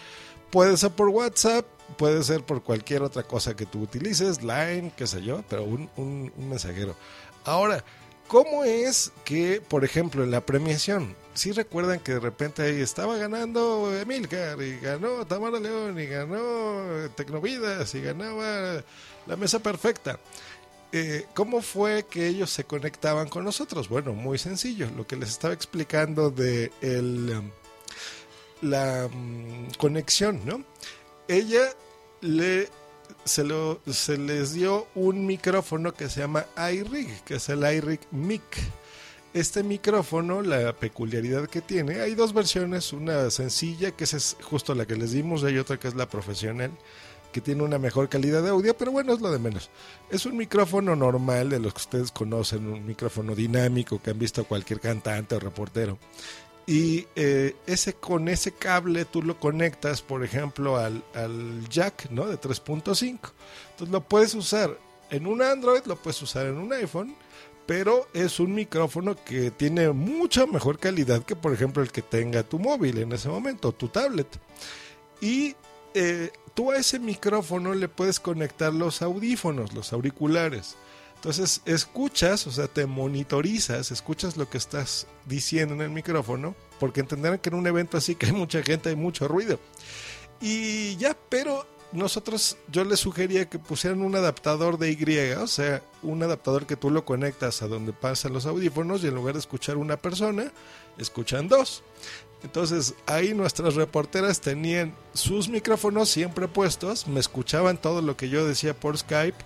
Puede 0.52 0.78
ser 0.78 0.92
por 0.92 1.10
WhatsApp, 1.10 1.66
puede 1.98 2.24
ser 2.24 2.46
por 2.46 2.64
cualquier 2.64 3.02
otra 3.02 3.24
cosa 3.24 3.58
que 3.58 3.66
tú 3.66 3.82
utilices, 3.82 4.42
Line, 4.42 4.94
qué 4.96 5.06
sé 5.06 5.22
yo, 5.22 5.44
pero 5.50 5.66
un, 5.66 5.90
un, 5.98 6.32
un 6.38 6.50
mensajero. 6.50 6.96
Ahora, 7.44 7.84
¿cómo 8.28 8.64
es 8.64 9.12
que, 9.26 9.62
por 9.62 9.84
ejemplo, 9.84 10.24
en 10.24 10.32
la 10.32 10.46
premiación, 10.46 11.16
si 11.34 11.52
recuerdan 11.52 12.00
que 12.00 12.14
de 12.14 12.20
repente 12.20 12.64
ahí 12.64 12.82
estaba 12.82 13.18
ganando 13.18 13.96
Emilcar 13.96 14.62
y 14.62 14.80
ganó 14.80 15.26
Tamara 15.26 15.60
León 15.60 16.00
y 16.00 16.08
ganó 16.08 17.10
Tecnovidas 17.16 17.94
y 17.96 18.02
ganaba 18.02 18.84
la 19.28 19.36
mesa 19.36 19.60
perfecta. 19.60 20.20
Eh, 20.92 21.26
¿Cómo 21.36 21.62
fue 21.62 22.06
que 22.10 22.28
ellos 22.28 22.50
se 22.50 22.64
conectaban 22.64 23.28
con 23.28 23.44
nosotros? 23.44 23.90
Bueno, 23.90 24.14
muy 24.14 24.38
sencillo. 24.38 24.90
Lo 24.96 25.06
que 25.06 25.18
les 25.18 25.30
estaba 25.30 25.54
explicando 25.54 26.32
de 26.32 26.72
el, 26.82 27.52
la 28.62 29.08
um, 29.08 29.70
conexión, 29.78 30.42
¿no? 30.46 30.64
Ella 31.28 31.74
le 32.22 32.70
se, 33.24 33.44
lo, 33.44 33.82
les 33.86 34.54
dio 34.54 34.88
un 34.96 35.26
micrófono 35.26 35.94
que 35.94 36.10
se 36.10 36.22
llama 36.22 36.46
iRig, 36.72 37.24
que 37.24 37.36
es 37.36 37.50
el 37.50 37.60
iRig 37.60 38.00
Mic 38.12 38.44
este 39.34 39.62
micrófono, 39.62 40.42
la 40.42 40.74
peculiaridad 40.74 41.48
que 41.48 41.62
tiene, 41.62 42.02
hay 42.02 42.16
dos 42.16 42.34
versiones, 42.34 42.94
una 42.94 43.30
sencilla, 43.30 43.92
que 43.92 44.06
es 44.06 44.38
justo 44.42 44.74
la 44.74 44.86
que 44.86 44.96
les 44.96 45.12
dimos, 45.12 45.44
y 45.44 45.58
otra 45.58 45.78
que 45.78 45.88
es 45.88 45.96
la 45.96 46.10
profesional, 46.10 46.72
que 47.32 47.42
tiene 47.42 47.64
una 47.64 47.78
mejor 47.78 48.10
calidad 48.10 48.42
de 48.42 48.50
audio, 48.50 48.76
pero 48.76 48.92
bueno, 48.92 49.14
es 49.14 49.22
lo 49.22 49.32
de 49.32 49.38
menos. 49.38 49.70
Es 50.10 50.26
un 50.26 50.38
micrófono 50.38 50.96
normal 50.96 51.50
de 51.50 51.60
los 51.60 51.74
que 51.74 51.82
ustedes 51.82 52.12
conocen, 52.12 52.68
un 52.68 52.86
micrófono 52.86 53.36
dinámico 53.36 54.02
que 54.02 54.12
han 54.12 54.20
visto 54.20 54.46
cualquier 54.46 54.80
cantante 54.80 55.36
o 55.36 55.40
reportero. 55.40 56.00
Y 56.68 57.08
eh, 57.16 57.56
ese 57.66 57.94
con 57.94 58.28
ese 58.28 58.52
cable 58.52 59.06
tú 59.06 59.24
lo 59.24 59.40
conectas, 59.40 60.02
por 60.02 60.24
ejemplo, 60.24 60.76
al, 60.78 61.04
al 61.16 61.68
jack 61.70 62.12
¿no? 62.12 62.28
de 62.28 62.40
3.5. 62.40 63.02
Entonces 63.02 63.90
lo 63.90 64.02
puedes 64.02 64.36
usar 64.36 64.78
en 65.10 65.26
un 65.26 65.42
Android, 65.42 65.82
lo 65.86 65.96
puedes 65.96 66.22
usar 66.22 66.46
en 66.46 66.58
un 66.58 66.74
iPhone 66.74 67.16
pero 67.68 68.08
es 68.14 68.40
un 68.40 68.56
micrófono 68.56 69.16
que 69.24 69.52
tiene 69.52 69.90
mucha 69.90 70.48
mejor 70.48 70.80
calidad 70.80 71.24
que 71.24 71.36
por 71.36 71.54
ejemplo 71.54 71.84
el 71.84 71.92
que 71.92 72.02
tenga 72.02 72.42
tu 72.42 72.58
móvil 72.58 72.98
en 72.98 73.12
ese 73.12 73.28
momento, 73.28 73.74
tu 73.74 73.90
tablet. 73.90 74.28
Y 75.20 75.54
eh, 75.94 76.32
tú 76.54 76.72
a 76.72 76.78
ese 76.78 76.98
micrófono 76.98 77.76
le 77.76 77.90
puedes 77.90 78.22
conectar 78.22 78.74
los 78.74 79.02
audífonos, 79.02 79.74
los 79.74 79.92
auriculares. 79.92 80.78
Entonces 81.28 81.62
escuchas, 81.66 82.48
o 82.48 82.52
sea, 82.54 82.70
te 82.70 82.86
monitorizas, 82.86 83.92
escuchas 83.92 84.38
lo 84.38 84.50
que 84.50 84.58
estás 84.58 85.08
diciendo 85.26 85.74
en 85.74 85.82
el 85.82 85.90
micrófono, 85.90 86.56
porque 86.80 87.02
entenderán 87.02 87.40
que 87.40 87.50
en 87.50 87.56
un 87.56 87.68
evento 87.68 87.98
así 87.98 88.16
que 88.16 88.28
hay 88.28 88.32
mucha 88.32 88.64
gente, 88.64 88.88
hay 88.88 88.96
mucho 88.96 89.28
ruido. 89.28 89.60
Y 90.40 90.96
ya, 90.96 91.18
pero 91.28 91.68
nosotros 91.92 92.56
yo 92.72 92.86
les 92.86 93.02
sugería 93.02 93.50
que 93.50 93.60
pusieran 93.60 94.04
un 94.04 94.16
adaptador 94.16 94.78
de 94.78 94.90
Y, 94.90 95.34
o 95.34 95.48
sea, 95.48 95.84
un 96.02 96.24
adaptador 96.24 96.66
que 96.66 96.78
tú 96.78 96.92
lo 96.92 97.04
conectas 97.04 97.62
a 97.62 97.68
donde 97.68 97.92
pasan 97.92 98.32
los 98.32 98.46
audífonos 98.46 99.04
y 99.04 99.08
en 99.08 99.16
lugar 99.16 99.34
de 99.34 99.42
escuchar 99.42 99.76
una 99.76 99.98
persona, 99.98 100.54
escuchan 100.98 101.50
dos. 101.50 101.84
Entonces 102.42 102.94
ahí 103.06 103.34
nuestras 103.34 103.76
reporteras 103.76 104.40
tenían 104.40 104.96
sus 105.14 105.50
micrófonos 105.50 106.08
siempre 106.08 106.48
puestos, 106.48 107.06
me 107.06 107.20
escuchaban 107.20 107.82
todo 107.82 108.02
lo 108.02 108.16
que 108.16 108.30
yo 108.30 108.48
decía 108.48 108.74
por 108.74 108.98
Skype 108.98 109.44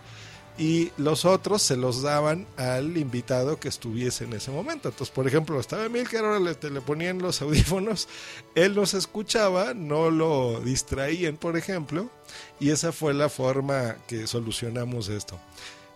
y 0.62 0.92
los 0.98 1.26
otros 1.26 1.64
se 1.64 1.76
los 1.76 2.04
daban 2.04 2.46
al 2.56 2.96
invitado 2.96 3.60
que 3.60 3.68
estuviese 3.68 4.26
en 4.26 4.34
ese 4.34 4.52
momento. 4.52 4.90
Entonces, 4.90 5.12
por 5.12 5.28
ejemplo, 5.28 5.60
estaba 5.60 5.90
Milker, 5.90 6.24
ahora 6.24 6.40
le, 6.40 6.70
le, 6.70 6.82
ponían 6.82 7.18
los 7.18 7.42
audífonos, 7.42 8.08
él 8.56 8.76
nos 8.76 8.94
escuchaba, 8.94 9.74
no 9.74 10.12
lo 10.12 10.62
distraían, 10.62 11.38
por 11.38 11.58
ejemplo, 11.58 12.12
y 12.60 12.70
esa 12.70 12.92
fue 12.92 13.16
la 13.16 13.28
forma 13.28 13.96
que 14.06 14.28
solucionamos 14.28 15.10
esto. 15.10 15.40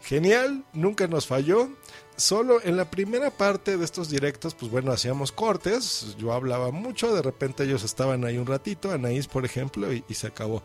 Genial, 0.01 0.63
nunca 0.73 1.06
nos 1.06 1.28
falló. 1.28 1.69
Solo 2.15 2.60
en 2.63 2.75
la 2.75 2.89
primera 2.89 3.30
parte 3.30 3.78
de 3.78 3.86
estos 3.86 4.10
directos, 4.10 4.56
pues 4.56 4.71
bueno, 4.71 4.91
hacíamos 4.91 5.32
cortes, 5.32 6.15
yo 6.17 6.34
hablaba 6.34 6.71
mucho, 6.71 7.13
de 7.13 7.21
repente 7.21 7.65
ellos 7.65 7.84
estaban 7.84 8.25
ahí 8.25 8.39
un 8.39 8.47
ratito, 8.47 8.91
Anaís, 8.91 9.28
por 9.28 9.45
ejemplo, 9.45 9.93
y 9.93 10.04
se 10.15 10.25
acabó. 10.25 10.63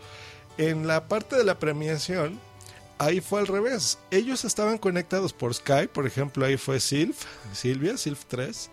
En 0.56 0.86
la 0.86 1.06
parte 1.06 1.36
de 1.36 1.44
la 1.44 1.58
premiación, 1.58 2.40
ahí 3.00 3.20
fue 3.20 3.40
al 3.40 3.46
revés. 3.46 3.98
Ellos 4.10 4.44
estaban 4.44 4.78
conectados 4.78 5.32
por 5.32 5.54
Skype, 5.54 5.88
por 5.88 6.06
ejemplo, 6.06 6.44
ahí 6.44 6.56
fue 6.56 6.78
Silv, 6.78 7.14
Silvia, 7.52 7.96
Silv 7.96 8.18
3, 8.28 8.70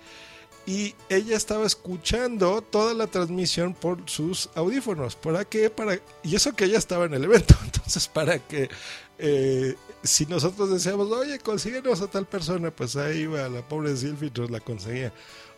y 0.68 0.96
ella 1.10 1.38
estaba 1.38 1.66
escuchando 1.66 2.62
toda 2.62 2.94
la 2.94 3.08
transmisión 3.08 3.74
por 3.74 4.08
sus 4.10 4.50
audífonos. 4.54 5.16
¿Para 5.16 5.46
qué? 5.46 5.70
Para, 5.70 6.00
y 6.24 6.36
eso 6.36 6.54
que 6.54 6.66
ella 6.66 6.78
estaba 6.78 7.06
en 7.06 7.14
el 7.14 7.24
evento. 7.24 7.56
Entonces, 7.64 8.08
para 8.10 8.38
que 8.40 8.70
eh, 9.18 9.76
si 10.04 10.26
nosotros 10.26 10.70
decíamos, 10.72 11.10
oye, 11.10 11.40
consíguenos 11.40 12.02
a 12.02 12.08
tal 12.08 12.26
persona, 12.26 12.70
pues 12.70 12.98
ahí 12.98 13.20
iba 13.22 13.48
la 13.48 13.62
pobre 13.62 13.96
Silvia 13.96 14.30
y 14.34 14.40
nos 14.40 14.52
la 14.52 14.60
conseguía. 14.60 15.14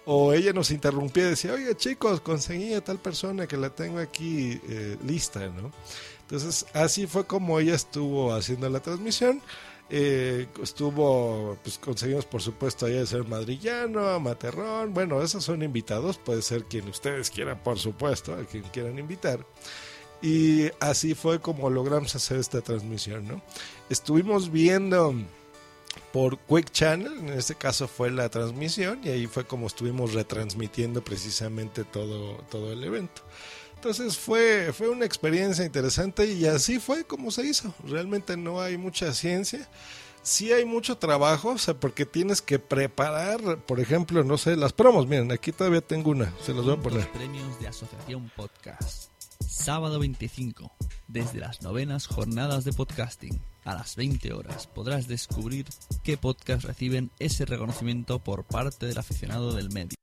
O 0.06 0.32
ella 0.32 0.54
nos 0.54 0.70
interrumpía 0.70 1.26
y 1.26 1.30
decía, 1.32 1.54
oye 1.54 1.76
chicos, 1.76 2.22
conseguí 2.22 2.76
a 2.76 2.84
tal 2.84 3.00
persona 3.00 3.48
que 3.48 3.58
la 3.58 3.72
tengo 3.72 3.98
aquí 3.98 4.62
eh, 4.70 4.98
lista, 5.04 5.48
¿no? 5.50 5.72
Entonces, 6.30 6.68
así 6.74 7.08
fue 7.08 7.26
como 7.26 7.60
ella 7.60 7.74
estuvo 7.74 8.32
haciendo 8.34 8.70
la 8.70 8.82
transmisión. 8.82 9.42
Eh, 9.90 10.46
estuvo, 10.62 11.58
pues 11.64 11.80
conseguimos 11.80 12.26
por 12.26 12.44
supuesto 12.44 12.86
de 12.86 13.04
ser 13.08 13.28
Madrillano, 13.28 14.08
a 14.08 14.20
Materrón. 14.20 14.94
Bueno, 14.94 15.24
esos 15.24 15.44
son 15.44 15.64
invitados, 15.64 16.20
puede 16.20 16.44
ser 16.44 16.66
quien 16.66 16.88
ustedes 16.88 17.32
quieran, 17.32 17.58
por 17.64 17.80
supuesto, 17.80 18.36
a 18.36 18.46
quien 18.46 18.62
quieran 18.66 19.00
invitar. 19.00 19.44
Y 20.22 20.70
así 20.80 21.16
fue 21.16 21.40
como 21.40 21.72
logramos 21.72 22.14
hacer 22.14 22.38
esta 22.38 22.62
transmisión, 22.62 23.28
¿no? 23.28 23.42
Estuvimos 23.90 24.52
viendo 24.52 25.16
por 26.14 26.38
Quick 26.42 26.70
Channel, 26.70 27.18
en 27.18 27.30
este 27.30 27.56
caso 27.56 27.88
fue 27.88 28.12
la 28.12 28.30
transmisión, 28.30 29.02
y 29.04 29.10
ahí 29.10 29.26
fue 29.26 29.46
como 29.46 29.66
estuvimos 29.66 30.14
retransmitiendo 30.14 31.04
precisamente 31.04 31.86
todo, 31.86 32.36
todo 32.52 32.72
el 32.72 32.84
evento. 32.84 33.24
Entonces 33.80 34.18
fue, 34.18 34.74
fue 34.74 34.90
una 34.90 35.06
experiencia 35.06 35.64
interesante 35.64 36.26
y 36.26 36.46
así 36.46 36.80
fue 36.80 37.06
como 37.06 37.32
se 37.32 37.48
hizo. 37.48 37.74
Realmente 37.88 38.36
no 38.36 38.60
hay 38.60 38.78
mucha 38.78 39.14
ciencia. 39.14 39.70
Sí 40.22 40.52
hay 40.52 40.66
mucho 40.66 40.98
trabajo, 40.98 41.52
o 41.52 41.58
sea, 41.58 41.76
porque 41.76 42.06
tienes 42.06 42.42
que 42.42 42.60
preparar, 42.60 43.40
por 43.60 43.80
ejemplo, 43.80 44.22
no 44.26 44.38
sé, 44.38 44.58
las 44.58 44.74
promos. 44.74 45.08
Miren, 45.08 45.32
aquí 45.32 45.54
todavía 45.54 45.80
tengo 45.80 46.12
una, 46.12 46.34
se 46.46 46.54
los 46.54 46.66
voy 46.66 46.74
a 46.74 46.82
poner. 46.82 47.10
premios 47.14 47.58
de 47.62 47.70
Asociación 47.70 48.30
Podcast. 48.36 49.12
Sábado 49.48 49.98
25, 50.00 50.74
desde 51.08 51.40
las 51.40 51.62
novenas 51.62 52.06
jornadas 52.06 52.66
de 52.66 52.74
podcasting. 52.74 53.40
a 53.64 53.76
las 53.76 53.96
20 53.96 54.34
horas 54.34 54.68
podrás 54.68 55.08
descubrir 55.08 55.66
qué 56.04 56.18
podcasts 56.18 56.66
reciben 56.66 57.12
ese 57.20 57.46
reconocimiento 57.46 58.20
por 58.20 58.44
parte 58.44 58.88
del 58.88 58.98
aficionado 58.98 59.54
del 59.54 59.70
medio. 59.70 59.99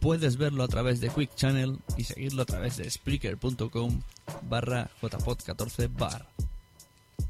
Puedes 0.00 0.36
verlo 0.36 0.62
a 0.62 0.68
través 0.68 1.00
de 1.00 1.08
Quick 1.08 1.34
Channel 1.34 1.78
y 1.96 2.04
seguirlo 2.04 2.42
a 2.42 2.46
través 2.46 2.76
de 2.76 2.88
Spreaker.com 2.90 4.02
barra 4.42 4.90
jpod14 5.00 5.88
bar. 5.92 6.26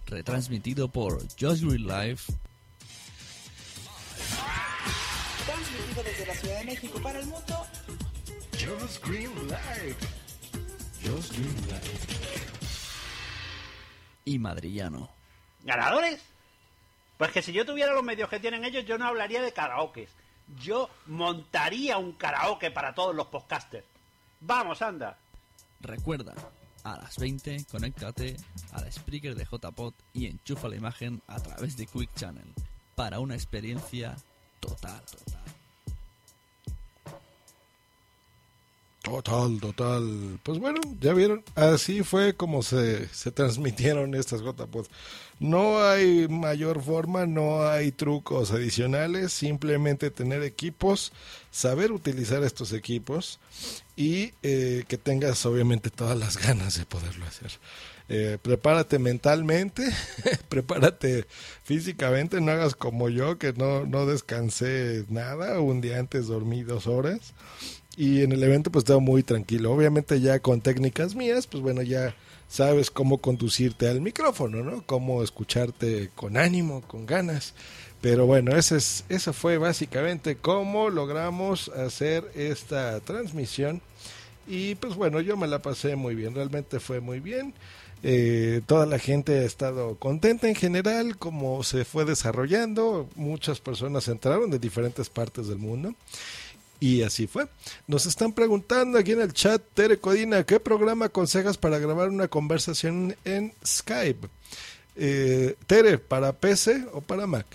Retransmitido 0.07 0.88
por 0.88 1.21
Just 1.38 1.62
Green 1.62 1.87
Live 1.87 2.21
Transmitido 5.47 6.03
desde 6.03 6.27
la 6.27 6.35
Ciudad 6.35 6.59
de 6.59 6.64
México 6.64 7.01
para 7.03 7.21
el 7.21 7.27
mundo. 7.27 7.66
Just 8.53 9.07
Green 9.07 9.31
Live. 9.47 9.97
Just 11.03 11.33
Green 11.33 11.57
Live. 11.66 12.18
y 14.29 14.38
Madrillano. 14.38 15.09
¿Ganadores? 15.64 16.21
Pues 17.16 17.33
que 17.33 17.42
si 17.42 17.53
yo 17.53 17.64
tuviera 17.64 17.94
los 17.94 18.05
medios 18.05 18.29
que 18.29 18.38
tienen 18.38 18.64
ellos, 18.64 18.85
yo 18.85 18.99
no 18.99 19.07
hablaría 19.07 19.42
de 19.42 19.53
karaokes. 19.53 20.11
Yo 20.57 20.89
montaría 21.07 21.99
un 21.99 22.13
karaoke 22.13 22.71
para 22.71 22.95
todos 22.95 23.15
los 23.15 23.27
podcasters. 23.27 23.87
Vamos, 24.41 24.83
anda. 24.83 25.19
Recuerda, 25.81 26.35
a 26.85 26.97
las 26.97 27.19
20 27.19 27.65
conéctate 27.71 28.37
al 28.73 28.91
Spreaker 28.93 29.35
de 29.35 29.45
JPod 29.45 29.95
y 30.13 30.27
enchufa 30.27 30.69
la 30.69 30.77
imagen 30.77 31.23
a 31.27 31.41
través 31.41 31.77
de 31.77 31.87
Quick 31.87 32.15
Channel 32.15 32.53
para 32.95 33.21
una 33.21 33.35
experiencia 33.35 34.17
total. 34.61 35.01
Total, 35.05 35.38
total. 39.61 40.38
Pues 40.42 40.59
bueno, 40.59 40.81
ya 41.01 41.12
vieron, 41.12 41.42
así 41.55 42.03
fue 42.03 42.35
como 42.35 42.62
se, 42.62 43.09
se 43.09 43.31
transmitieron 43.31 44.14
estas 44.14 44.42
JPod. 44.42 44.87
No 45.40 45.81
hay 45.85 46.27
mayor 46.29 46.83
forma, 46.83 47.25
no 47.25 47.62
hay 47.68 47.92
trucos 47.92 48.51
adicionales, 48.51 49.33
simplemente 49.33 50.11
tener 50.11 50.42
equipos, 50.42 51.12
saber 51.53 51.92
utilizar 51.92 52.42
estos 52.42 52.73
equipos 52.73 53.38
y 53.94 54.33
eh, 54.42 54.85
que 54.88 54.99
tengas 54.99 55.47
obviamente 55.47 55.90
todas 55.90 56.18
las 56.18 56.38
ganas 56.38 56.77
de 56.77 56.87
poderlo 56.87 57.25
hacer. 57.25 57.53
Eh, 58.09 58.38
prepárate 58.40 58.99
mentalmente, 58.99 59.87
prepárate 60.49 61.27
físicamente, 61.62 62.40
no 62.40 62.51
hagas 62.51 62.75
como 62.75 63.09
yo 63.09 63.38
que 63.38 63.53
no, 63.53 63.85
no 63.85 64.07
descansé 64.07 65.05
nada, 65.09 65.61
un 65.61 65.81
día 65.81 65.99
antes 65.99 66.27
dormí 66.27 66.62
dos 66.62 66.87
horas 66.87 67.35
y 67.99 68.23
en 68.23 68.31
el 68.31 68.45
evento 68.45 68.71
pues 68.71 68.85
estaba 68.85 69.01
muy 69.01 69.25
tranquilo. 69.25 69.73
Obviamente 69.73 70.21
ya 70.21 70.39
con 70.39 70.61
técnicas 70.61 71.17
mías, 71.17 71.49
pues 71.49 71.65
bueno, 71.65 71.83
ya 71.83 72.15
sabes 72.47 72.93
cómo 72.93 73.19
conducirte 73.19 73.89
al 73.89 74.01
micrófono, 74.01 74.63
¿no? 74.63 74.85
Cómo 74.87 75.25
escucharte 75.25 76.09
con 76.15 76.37
ánimo, 76.37 76.83
con 76.83 77.07
ganas. 77.07 77.55
Pero 78.01 78.25
bueno, 78.25 78.55
ese 78.57 78.77
es, 78.77 79.05
eso 79.09 79.33
fue 79.33 79.59
básicamente 79.59 80.37
cómo 80.37 80.91
logramos 80.91 81.71
hacer 81.71 82.31
esta 82.37 83.01
transmisión. 83.01 83.83
Y 84.47 84.77
pues 84.77 84.95
bueno, 84.95 85.21
yo 85.21 85.37
me 85.37 85.49
la 85.49 85.61
pasé 85.61 85.97
muy 85.97 86.15
bien, 86.15 86.37
realmente 86.37 86.79
fue 86.79 87.01
muy 87.01 87.19
bien. 87.19 87.53
Eh, 88.05 88.61
toda 88.67 88.87
la 88.87 89.01
gente 89.01 89.41
ha 89.41 89.43
estado 89.43 89.97
contenta 89.97 90.47
en 90.47 90.55
general, 90.55 91.19
como 91.19 91.65
se 91.65 91.85
fue 91.85 92.05
desarrollando. 92.05 93.09
Muchas 93.17 93.59
personas 93.59 94.07
entraron 94.07 94.51
de 94.51 94.61
diferentes 94.61 95.11
partes 95.11 95.49
del 95.49 95.59
mundo. 95.59 95.95
Y 96.81 97.03
así 97.03 97.27
fue. 97.27 97.49
Nos 97.87 98.07
están 98.07 98.33
preguntando 98.33 98.99
aquí 98.99 99.12
en 99.12 99.21
el 99.21 99.33
chat, 99.33 99.61
Tere 99.75 99.99
Codina, 99.99 100.45
¿qué 100.45 100.61
programa 100.61 101.07
aconsejas 101.07 101.59
para 101.59 101.79
grabar 101.79 102.09
una 102.09 102.29
conversación 102.29 103.17
en 103.25 103.53
Skype? 103.67 104.29
Eh, 104.95 105.57
Tere, 105.67 105.99
¿para 105.99 106.33
PC 106.33 106.87
o 106.93 107.01
para 107.01 107.27
Mac? 107.27 107.47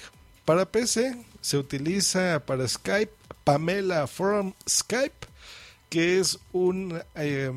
Para 0.43 0.65
PC 0.65 1.15
se 1.41 1.57
utiliza 1.57 2.41
para 2.45 2.67
Skype 2.67 3.11
Pamela 3.43 4.07
from 4.07 4.53
Skype, 4.67 5.27
que 5.89 6.19
es 6.19 6.39
un 6.51 7.01
eh, 7.15 7.51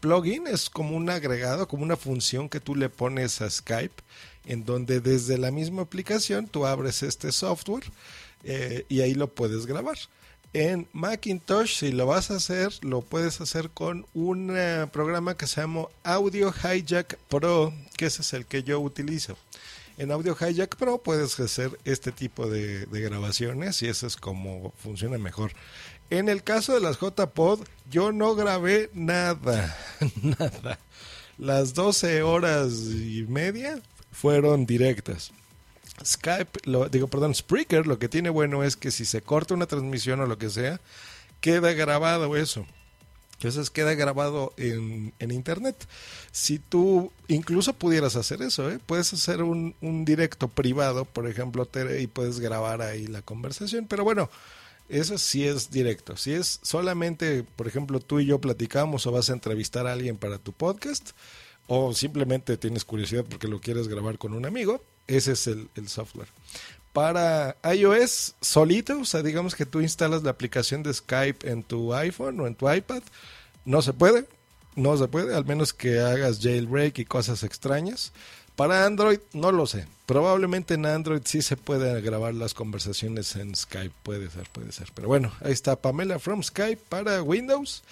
plugin, 0.00 0.46
es 0.46 0.68
como 0.70 0.96
un 0.96 1.08
agregado, 1.10 1.68
como 1.68 1.82
una 1.82 1.96
función 1.96 2.48
que 2.48 2.60
tú 2.60 2.74
le 2.74 2.88
pones 2.88 3.40
a 3.40 3.50
Skype, 3.50 4.02
en 4.46 4.64
donde 4.64 5.00
desde 5.00 5.38
la 5.38 5.50
misma 5.50 5.82
aplicación 5.82 6.46
tú 6.46 6.66
abres 6.66 7.02
este 7.02 7.32
software 7.32 7.84
eh, 8.44 8.84
y 8.88 9.00
ahí 9.00 9.14
lo 9.14 9.28
puedes 9.28 9.66
grabar. 9.66 9.98
En 10.54 10.88
Macintosh, 10.94 11.78
si 11.78 11.92
lo 11.92 12.06
vas 12.06 12.30
a 12.30 12.36
hacer, 12.36 12.72
lo 12.82 13.02
puedes 13.02 13.40
hacer 13.42 13.68
con 13.68 14.06
un 14.14 14.50
eh, 14.56 14.86
programa 14.90 15.36
que 15.36 15.46
se 15.46 15.60
llama 15.60 15.88
Audio 16.04 16.52
Hijack 16.52 17.18
Pro, 17.28 17.74
que 17.96 18.06
ese 18.06 18.22
es 18.22 18.32
el 18.32 18.46
que 18.46 18.62
yo 18.62 18.80
utilizo. 18.80 19.36
En 19.98 20.10
Audio 20.10 20.34
Hijack 20.34 20.76
Pro 20.76 20.98
puedes 21.02 21.38
hacer 21.38 21.78
este 21.84 22.12
tipo 22.12 22.48
de, 22.48 22.86
grabaciones 22.90 23.82
y 23.82 23.88
eso 23.88 24.06
es 24.06 24.16
como 24.16 24.72
funciona 24.78 25.18
mejor. 25.18 25.52
En 26.08 26.30
el 26.30 26.42
caso 26.42 26.72
de 26.72 26.80
las 26.80 26.98
JPod, 26.98 27.66
yo 27.90 28.12
no 28.12 28.34
grabé 28.34 28.88
nada, 28.94 29.76
nada. 30.22 30.78
Las 31.36 31.74
12 31.74 32.22
horas 32.22 32.72
y 32.72 33.26
media 33.28 33.82
fueron 34.12 34.64
directas. 34.64 35.30
Skype, 36.04 36.60
lo, 36.64 36.88
digo, 36.88 37.08
perdón, 37.08 37.34
Spreaker, 37.34 37.86
lo 37.86 37.98
que 37.98 38.08
tiene 38.08 38.30
bueno 38.30 38.64
es 38.64 38.76
que 38.76 38.90
si 38.90 39.04
se 39.04 39.22
corta 39.22 39.54
una 39.54 39.66
transmisión 39.66 40.20
o 40.20 40.26
lo 40.26 40.38
que 40.38 40.50
sea, 40.50 40.80
queda 41.40 41.72
grabado 41.72 42.36
eso. 42.36 42.66
Entonces 43.34 43.70
queda 43.70 43.94
grabado 43.94 44.52
en, 44.56 45.14
en 45.20 45.30
internet. 45.30 45.86
Si 46.32 46.58
tú 46.58 47.12
incluso 47.28 47.72
pudieras 47.72 48.16
hacer 48.16 48.42
eso, 48.42 48.68
¿eh? 48.68 48.80
puedes 48.84 49.12
hacer 49.12 49.42
un, 49.44 49.76
un 49.80 50.04
directo 50.04 50.48
privado, 50.48 51.04
por 51.04 51.28
ejemplo, 51.28 51.68
y 52.00 52.08
puedes 52.08 52.40
grabar 52.40 52.82
ahí 52.82 53.06
la 53.06 53.22
conversación. 53.22 53.86
Pero 53.86 54.02
bueno, 54.02 54.28
eso 54.88 55.18
sí 55.18 55.46
es 55.46 55.70
directo. 55.70 56.16
Si 56.16 56.32
es 56.32 56.58
solamente, 56.62 57.44
por 57.44 57.68
ejemplo, 57.68 58.00
tú 58.00 58.18
y 58.18 58.26
yo 58.26 58.40
platicamos 58.40 59.06
o 59.06 59.12
vas 59.12 59.30
a 59.30 59.34
entrevistar 59.34 59.86
a 59.86 59.92
alguien 59.92 60.16
para 60.16 60.38
tu 60.38 60.52
podcast, 60.52 61.10
o 61.68 61.94
simplemente 61.94 62.56
tienes 62.56 62.84
curiosidad 62.84 63.24
porque 63.28 63.46
lo 63.46 63.60
quieres 63.60 63.86
grabar 63.86 64.18
con 64.18 64.32
un 64.32 64.46
amigo, 64.46 64.82
ese 65.08 65.32
es 65.32 65.46
el, 65.48 65.68
el, 65.74 65.88
software. 65.88 66.28
Para 66.92 67.56
iOS 67.74 68.36
solito, 68.40 69.00
o 69.00 69.04
sea, 69.04 69.22
digamos 69.22 69.54
que 69.54 69.66
tú 69.66 69.80
instalas 69.80 70.22
la 70.22 70.30
aplicación 70.30 70.82
de 70.82 70.94
Skype 70.94 71.50
en 71.50 71.62
tu 71.62 71.94
iPhone 71.94 72.38
o 72.40 72.46
en 72.46 72.54
tu 72.54 72.70
iPad, 72.70 73.02
no 73.64 73.82
se 73.82 73.92
puede, 73.92 74.26
no 74.76 74.96
se 74.96 75.08
puede, 75.08 75.34
al 75.34 75.44
menos 75.44 75.72
que 75.72 76.00
hagas 76.00 76.40
jailbreak 76.40 76.98
y 77.00 77.04
cosas 77.04 77.42
extrañas. 77.42 78.12
Para 78.58 78.86
Android, 78.86 79.20
no 79.34 79.52
lo 79.52 79.66
sé. 79.66 79.86
Probablemente 80.04 80.74
en 80.74 80.84
Android 80.86 81.22
sí 81.24 81.42
se 81.42 81.56
pueden 81.56 82.02
grabar 82.04 82.34
las 82.34 82.54
conversaciones 82.54 83.36
en 83.36 83.54
Skype. 83.54 83.94
Puede 84.02 84.30
ser, 84.30 84.48
puede 84.50 84.72
ser. 84.72 84.90
Pero 84.94 85.06
bueno, 85.06 85.32
ahí 85.42 85.52
está 85.52 85.76
Pamela 85.76 86.18
from 86.18 86.42
Skype 86.42 86.82
para 86.88 87.22
Windows 87.22 87.84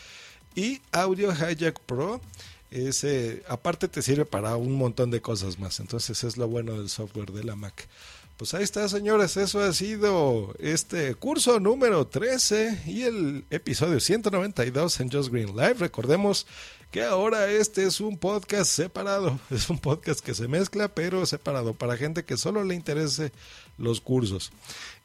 y 0.56 0.80
Audio 0.90 1.30
Hijack 1.30 1.78
Pro. 1.80 2.20
Ese, 2.70 3.42
aparte 3.48 3.88
te 3.88 4.02
sirve 4.02 4.24
para 4.24 4.56
un 4.56 4.72
montón 4.72 5.10
de 5.10 5.20
cosas 5.20 5.58
más. 5.58 5.80
Entonces 5.80 6.24
es 6.24 6.36
lo 6.36 6.48
bueno 6.48 6.78
del 6.78 6.88
software 6.88 7.32
de 7.32 7.44
la 7.44 7.56
Mac. 7.56 7.88
Pues 8.36 8.52
ahí 8.52 8.64
está, 8.64 8.86
señores. 8.88 9.38
Eso 9.38 9.60
ha 9.60 9.72
sido 9.72 10.54
este 10.58 11.14
curso 11.14 11.58
número 11.58 12.06
13 12.06 12.82
y 12.86 13.02
el 13.02 13.44
episodio 13.48 13.98
192 13.98 15.00
en 15.00 15.10
Just 15.10 15.30
Green 15.30 15.56
Live. 15.56 15.76
Recordemos 15.78 16.46
que 16.90 17.02
ahora 17.02 17.50
este 17.50 17.84
es 17.84 17.98
un 17.98 18.18
podcast 18.18 18.70
separado. 18.70 19.40
Es 19.50 19.70
un 19.70 19.78
podcast 19.78 20.20
que 20.20 20.34
se 20.34 20.48
mezcla, 20.48 20.88
pero 20.88 21.24
separado 21.24 21.72
para 21.72 21.96
gente 21.96 22.24
que 22.24 22.36
solo 22.36 22.62
le 22.62 22.74
interese 22.74 23.32
los 23.78 24.02
cursos. 24.02 24.52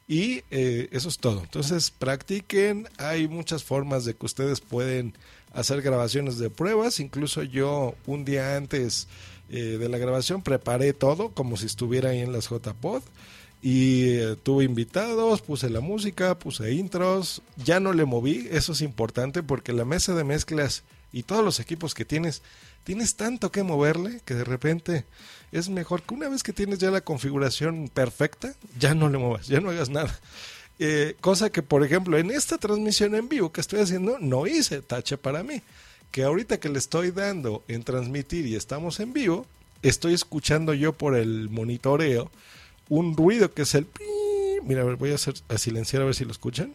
Y 0.08 0.42
eh, 0.50 0.88
eso 0.92 1.08
es 1.08 1.18
todo. 1.18 1.40
Entonces 1.40 1.90
practiquen. 1.90 2.88
Hay 2.98 3.28
muchas 3.28 3.64
formas 3.64 4.04
de 4.04 4.14
que 4.14 4.26
ustedes 4.26 4.60
pueden 4.60 5.14
hacer 5.52 5.82
grabaciones 5.82 6.38
de 6.38 6.50
pruebas. 6.50 7.00
Incluso 7.00 7.42
yo 7.42 7.94
un 8.06 8.24
día 8.24 8.56
antes 8.56 9.08
eh, 9.48 9.78
de 9.78 9.88
la 9.88 9.98
grabación 9.98 10.42
preparé 10.42 10.92
todo 10.92 11.30
como 11.30 11.56
si 11.56 11.66
estuviera 11.66 12.10
ahí 12.10 12.20
en 12.20 12.32
las 12.32 12.48
JPod. 12.48 13.02
Y 13.64 14.14
eh, 14.14 14.36
tuve 14.42 14.64
invitados, 14.64 15.40
puse 15.40 15.70
la 15.70 15.80
música, 15.80 16.36
puse 16.38 16.72
intros. 16.72 17.42
Ya 17.64 17.78
no 17.78 17.92
le 17.92 18.04
moví, 18.04 18.48
eso 18.50 18.72
es 18.72 18.80
importante 18.82 19.42
porque 19.42 19.72
la 19.72 19.84
mesa 19.84 20.14
de 20.14 20.24
mezclas 20.24 20.82
y 21.12 21.24
todos 21.24 21.44
los 21.44 21.60
equipos 21.60 21.94
que 21.94 22.04
tienes, 22.04 22.42
tienes 22.84 23.16
tanto 23.16 23.52
que 23.52 23.62
moverle 23.62 24.20
que 24.24 24.34
de 24.34 24.44
repente 24.44 25.04
es 25.52 25.68
mejor 25.68 26.02
que 26.02 26.14
una 26.14 26.28
vez 26.28 26.42
que 26.42 26.52
tienes 26.52 26.78
ya 26.78 26.90
la 26.90 27.02
configuración 27.02 27.90
perfecta, 27.92 28.54
ya 28.78 28.94
no 28.94 29.08
le 29.08 29.18
muevas, 29.18 29.46
ya 29.46 29.60
no 29.60 29.70
hagas 29.70 29.90
nada. 29.90 30.18
Eh, 30.78 31.16
cosa 31.20 31.50
que, 31.50 31.62
por 31.62 31.84
ejemplo, 31.84 32.18
en 32.18 32.30
esta 32.30 32.58
transmisión 32.58 33.14
en 33.14 33.28
vivo 33.28 33.52
que 33.52 33.60
estoy 33.60 33.80
haciendo, 33.80 34.18
no 34.18 34.46
hice 34.46 34.80
tache 34.80 35.18
para 35.18 35.42
mí. 35.42 35.62
Que 36.10 36.24
ahorita 36.24 36.58
que 36.58 36.68
le 36.68 36.78
estoy 36.78 37.10
dando 37.10 37.62
en 37.68 37.84
transmitir 37.84 38.46
y 38.46 38.56
estamos 38.56 38.98
en 39.00 39.12
vivo, 39.12 39.46
estoy 39.82 40.14
escuchando 40.14 40.74
yo 40.74 40.92
por 40.92 41.14
el 41.16 41.48
monitoreo 41.50 42.30
un 42.88 43.16
ruido 43.16 43.52
que 43.52 43.62
es 43.62 43.74
el... 43.74 43.86
Mira, 44.64 44.82
a 44.82 44.84
ver, 44.84 44.96
voy 44.96 45.12
a, 45.12 45.14
a 45.14 45.58
silenciar 45.58 46.02
a 46.02 46.06
ver 46.06 46.14
si 46.14 46.24
lo 46.24 46.32
escuchan. 46.32 46.74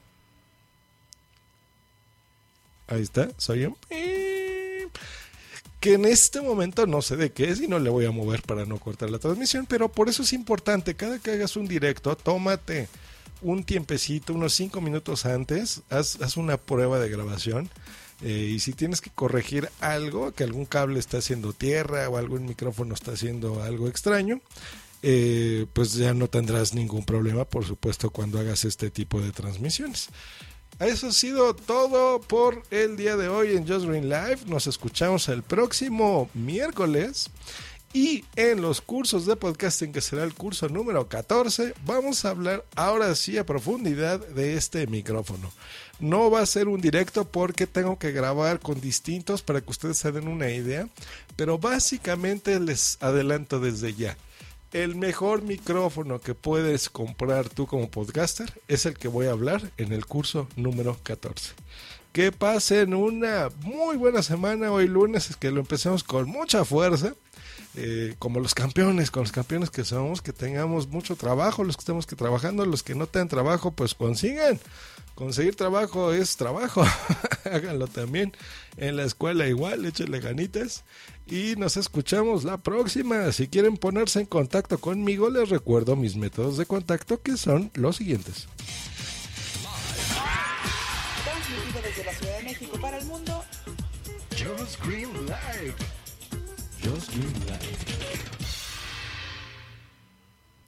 Ahí 2.88 3.02
está, 3.02 3.30
soy 3.38 3.66
un... 3.66 3.78
que 5.80 5.94
en 5.94 6.06
este 6.06 6.42
momento 6.42 6.88
no 6.88 7.02
sé 7.02 7.16
de 7.18 7.32
qué 7.32 7.50
es 7.50 7.62
y 7.62 7.68
no 7.68 7.80
le 7.80 7.90
voy 7.90 8.06
a 8.06 8.12
mover 8.12 8.42
para 8.42 8.66
no 8.66 8.80
cortar 8.80 9.10
la 9.10 9.20
transmisión, 9.20 9.66
pero 9.68 9.90
por 9.90 10.10
eso 10.10 10.24
es 10.24 10.34
importante, 10.34 10.96
cada 10.96 11.20
que 11.20 11.32
hagas 11.32 11.56
un 11.56 11.68
directo, 11.68 12.16
tómate 12.16 12.88
un 13.42 13.64
tiempecito, 13.64 14.34
unos 14.34 14.54
5 14.54 14.82
minutos 14.82 15.26
antes, 15.26 15.82
haz, 15.90 16.22
haz, 16.22 16.38
una 16.38 16.58
prueba 16.58 17.00
de 17.00 17.10
grabación. 17.10 17.70
Eh, 18.24 18.52
y 18.56 18.60
si 18.60 18.74
tienes 18.74 19.00
que 19.00 19.12
corregir 19.12 19.70
algo, 19.80 20.32
que 20.32 20.44
algún 20.44 20.66
cable 20.66 21.00
está 21.00 21.20
haciendo 21.20 21.54
tierra 21.54 22.10
o 22.10 22.18
algún 22.18 22.46
micrófono 22.46 22.96
está 22.96 23.12
haciendo 23.12 23.62
algo 23.62 23.88
extraño, 23.88 24.42
eh, 25.04 25.68
pues 25.74 25.94
ya 25.94 26.14
no 26.16 26.28
tendrás 26.28 26.74
ningún 26.74 27.06
problema, 27.06 27.46
por 27.46 27.66
supuesto, 27.66 28.10
cuando 28.10 28.40
hagas 28.40 28.66
este 28.66 28.90
tipo 28.90 29.22
de 29.22 29.32
transmisiones. 29.32 30.10
Eso 30.80 31.08
ha 31.08 31.12
sido 31.12 31.56
todo 31.56 32.22
por 32.22 32.62
el 32.70 32.98
día 32.98 33.18
de 33.18 33.30
hoy 33.30 33.56
en 33.58 33.68
Just 33.68 33.88
Green 33.88 34.10
Live. 34.10 34.42
Nos 34.46 34.68
escuchamos 34.68 35.28
el 35.28 35.42
próximo 35.42 36.30
miércoles. 36.36 37.32
Y 37.94 38.26
en 38.36 38.62
los 38.62 38.82
cursos 38.82 39.26
de 39.26 39.36
podcasting, 39.36 39.92
que 39.92 40.02
será 40.02 40.24
el 40.24 40.36
curso 40.36 40.70
número 40.70 41.08
14, 41.08 41.74
vamos 41.84 42.24
a 42.24 42.30
hablar 42.30 42.64
ahora 42.76 43.16
sí 43.16 43.40
a 43.40 43.46
profundidad 43.46 44.20
de 44.20 44.56
este 44.56 44.86
micrófono. 44.86 45.52
No 46.00 46.30
va 46.30 46.42
a 46.42 46.46
ser 46.46 46.68
un 46.68 46.80
directo 46.80 47.26
porque 47.26 47.66
tengo 47.66 47.98
que 47.98 48.12
grabar 48.12 48.60
con 48.60 48.80
distintos 48.80 49.42
para 49.42 49.62
que 49.62 49.72
ustedes 49.72 49.98
se 49.98 50.12
den 50.12 50.28
una 50.28 50.52
idea, 50.52 50.88
pero 51.36 51.58
básicamente 51.58 52.60
les 52.60 53.00
adelanto 53.02 53.60
desde 53.60 53.96
ya. 53.96 54.16
El 54.74 54.96
mejor 54.96 55.44
micrófono 55.44 56.20
que 56.20 56.36
puedes 56.36 56.90
comprar 56.90 57.48
tú 57.50 57.68
como 57.68 57.90
podcaster 57.90 58.52
es 58.68 58.86
el 58.86 58.98
que 58.98 59.08
voy 59.08 59.28
a 59.28 59.32
hablar 59.32 59.72
en 59.78 59.94
el 59.94 60.06
curso 60.06 60.48
número 60.56 60.98
14 61.04 61.54
que 62.18 62.32
pasen 62.32 62.96
una 62.96 63.50
muy 63.62 63.96
buena 63.96 64.24
semana 64.24 64.72
hoy 64.72 64.88
lunes, 64.88 65.30
es 65.30 65.38
que 65.38 65.52
lo 65.52 65.60
empecemos 65.60 66.04
con 66.04 66.28
mucha 66.28 66.66
fuerza. 66.66 67.14
Eh, 67.76 68.16
como 68.18 68.40
los 68.40 68.56
campeones, 68.56 69.12
con 69.12 69.24
los 69.24 69.32
campeones 69.32 69.70
que 69.70 69.84
somos, 69.84 70.24
que 70.24 70.34
tengamos 70.34 70.88
mucho 70.88 71.16
trabajo, 71.16 71.64
los 71.64 71.78
que 71.78 71.82
estemos 71.82 72.08
que 72.08 72.16
trabajando, 72.16 72.66
los 72.66 72.82
que 72.82 72.96
no 72.96 73.06
tengan 73.06 73.28
trabajo, 73.28 73.72
pues 73.72 73.94
consigan. 73.94 74.60
Conseguir 75.14 75.56
trabajo 75.56 76.12
es 76.12 76.38
trabajo. 76.38 76.84
Háganlo 77.44 77.88
también 77.88 78.34
en 78.78 78.96
la 78.98 79.04
escuela 79.04 79.48
igual, 79.48 79.86
échenle 79.86 80.20
ganitas. 80.20 80.84
Y 81.28 81.56
nos 81.58 81.78
escuchamos 81.78 82.44
la 82.44 82.58
próxima. 82.58 83.32
Si 83.32 83.48
quieren 83.48 83.78
ponerse 83.78 84.22
en 84.22 84.26
contacto 84.26 84.80
conmigo, 84.80 85.30
les 85.30 85.50
recuerdo 85.50 85.96
mis 85.96 86.16
métodos 86.16 86.58
de 86.58 86.66
contacto 86.66 87.22
que 87.22 87.36
son 87.36 87.72
los 87.74 87.98
siguientes. 87.98 88.48
Transmitido 91.24 91.82
desde 91.84 92.04
la 92.06 92.14
Ciudad 92.14 92.38
de 92.38 92.44
México 92.44 92.78
para 92.80 92.98
el 92.98 93.06
mundo. 93.06 93.44
Just 94.32 94.84
Green 94.86 95.12
Live. 95.26 95.97
Just 96.82 97.12
Green 97.12 97.34
Live. 97.48 97.78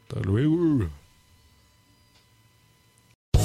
Hasta 0.09 0.27
luego. 0.27 0.89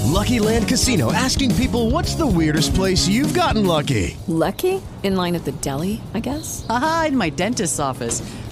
Lucky 0.05 0.38
Land 0.38 0.68
Casino 0.68 1.12
asking 1.12 1.55
people 1.57 1.90
what's 1.90 2.14
the 2.14 2.27
weirdest 2.27 2.74
place 2.74 3.09
you've 3.09 3.35
gotten 3.35 3.66
lucky? 3.66 4.16
Lucky? 4.29 4.81
In 5.03 5.16
line 5.16 5.35
at 5.35 5.44
the 5.44 5.53
deli, 5.53 6.00
I 6.14 6.20
guess? 6.20 6.64
Aha, 6.68 7.07
in 7.09 7.16
my 7.16 7.31
dentist's 7.31 7.79
office. 7.81 8.22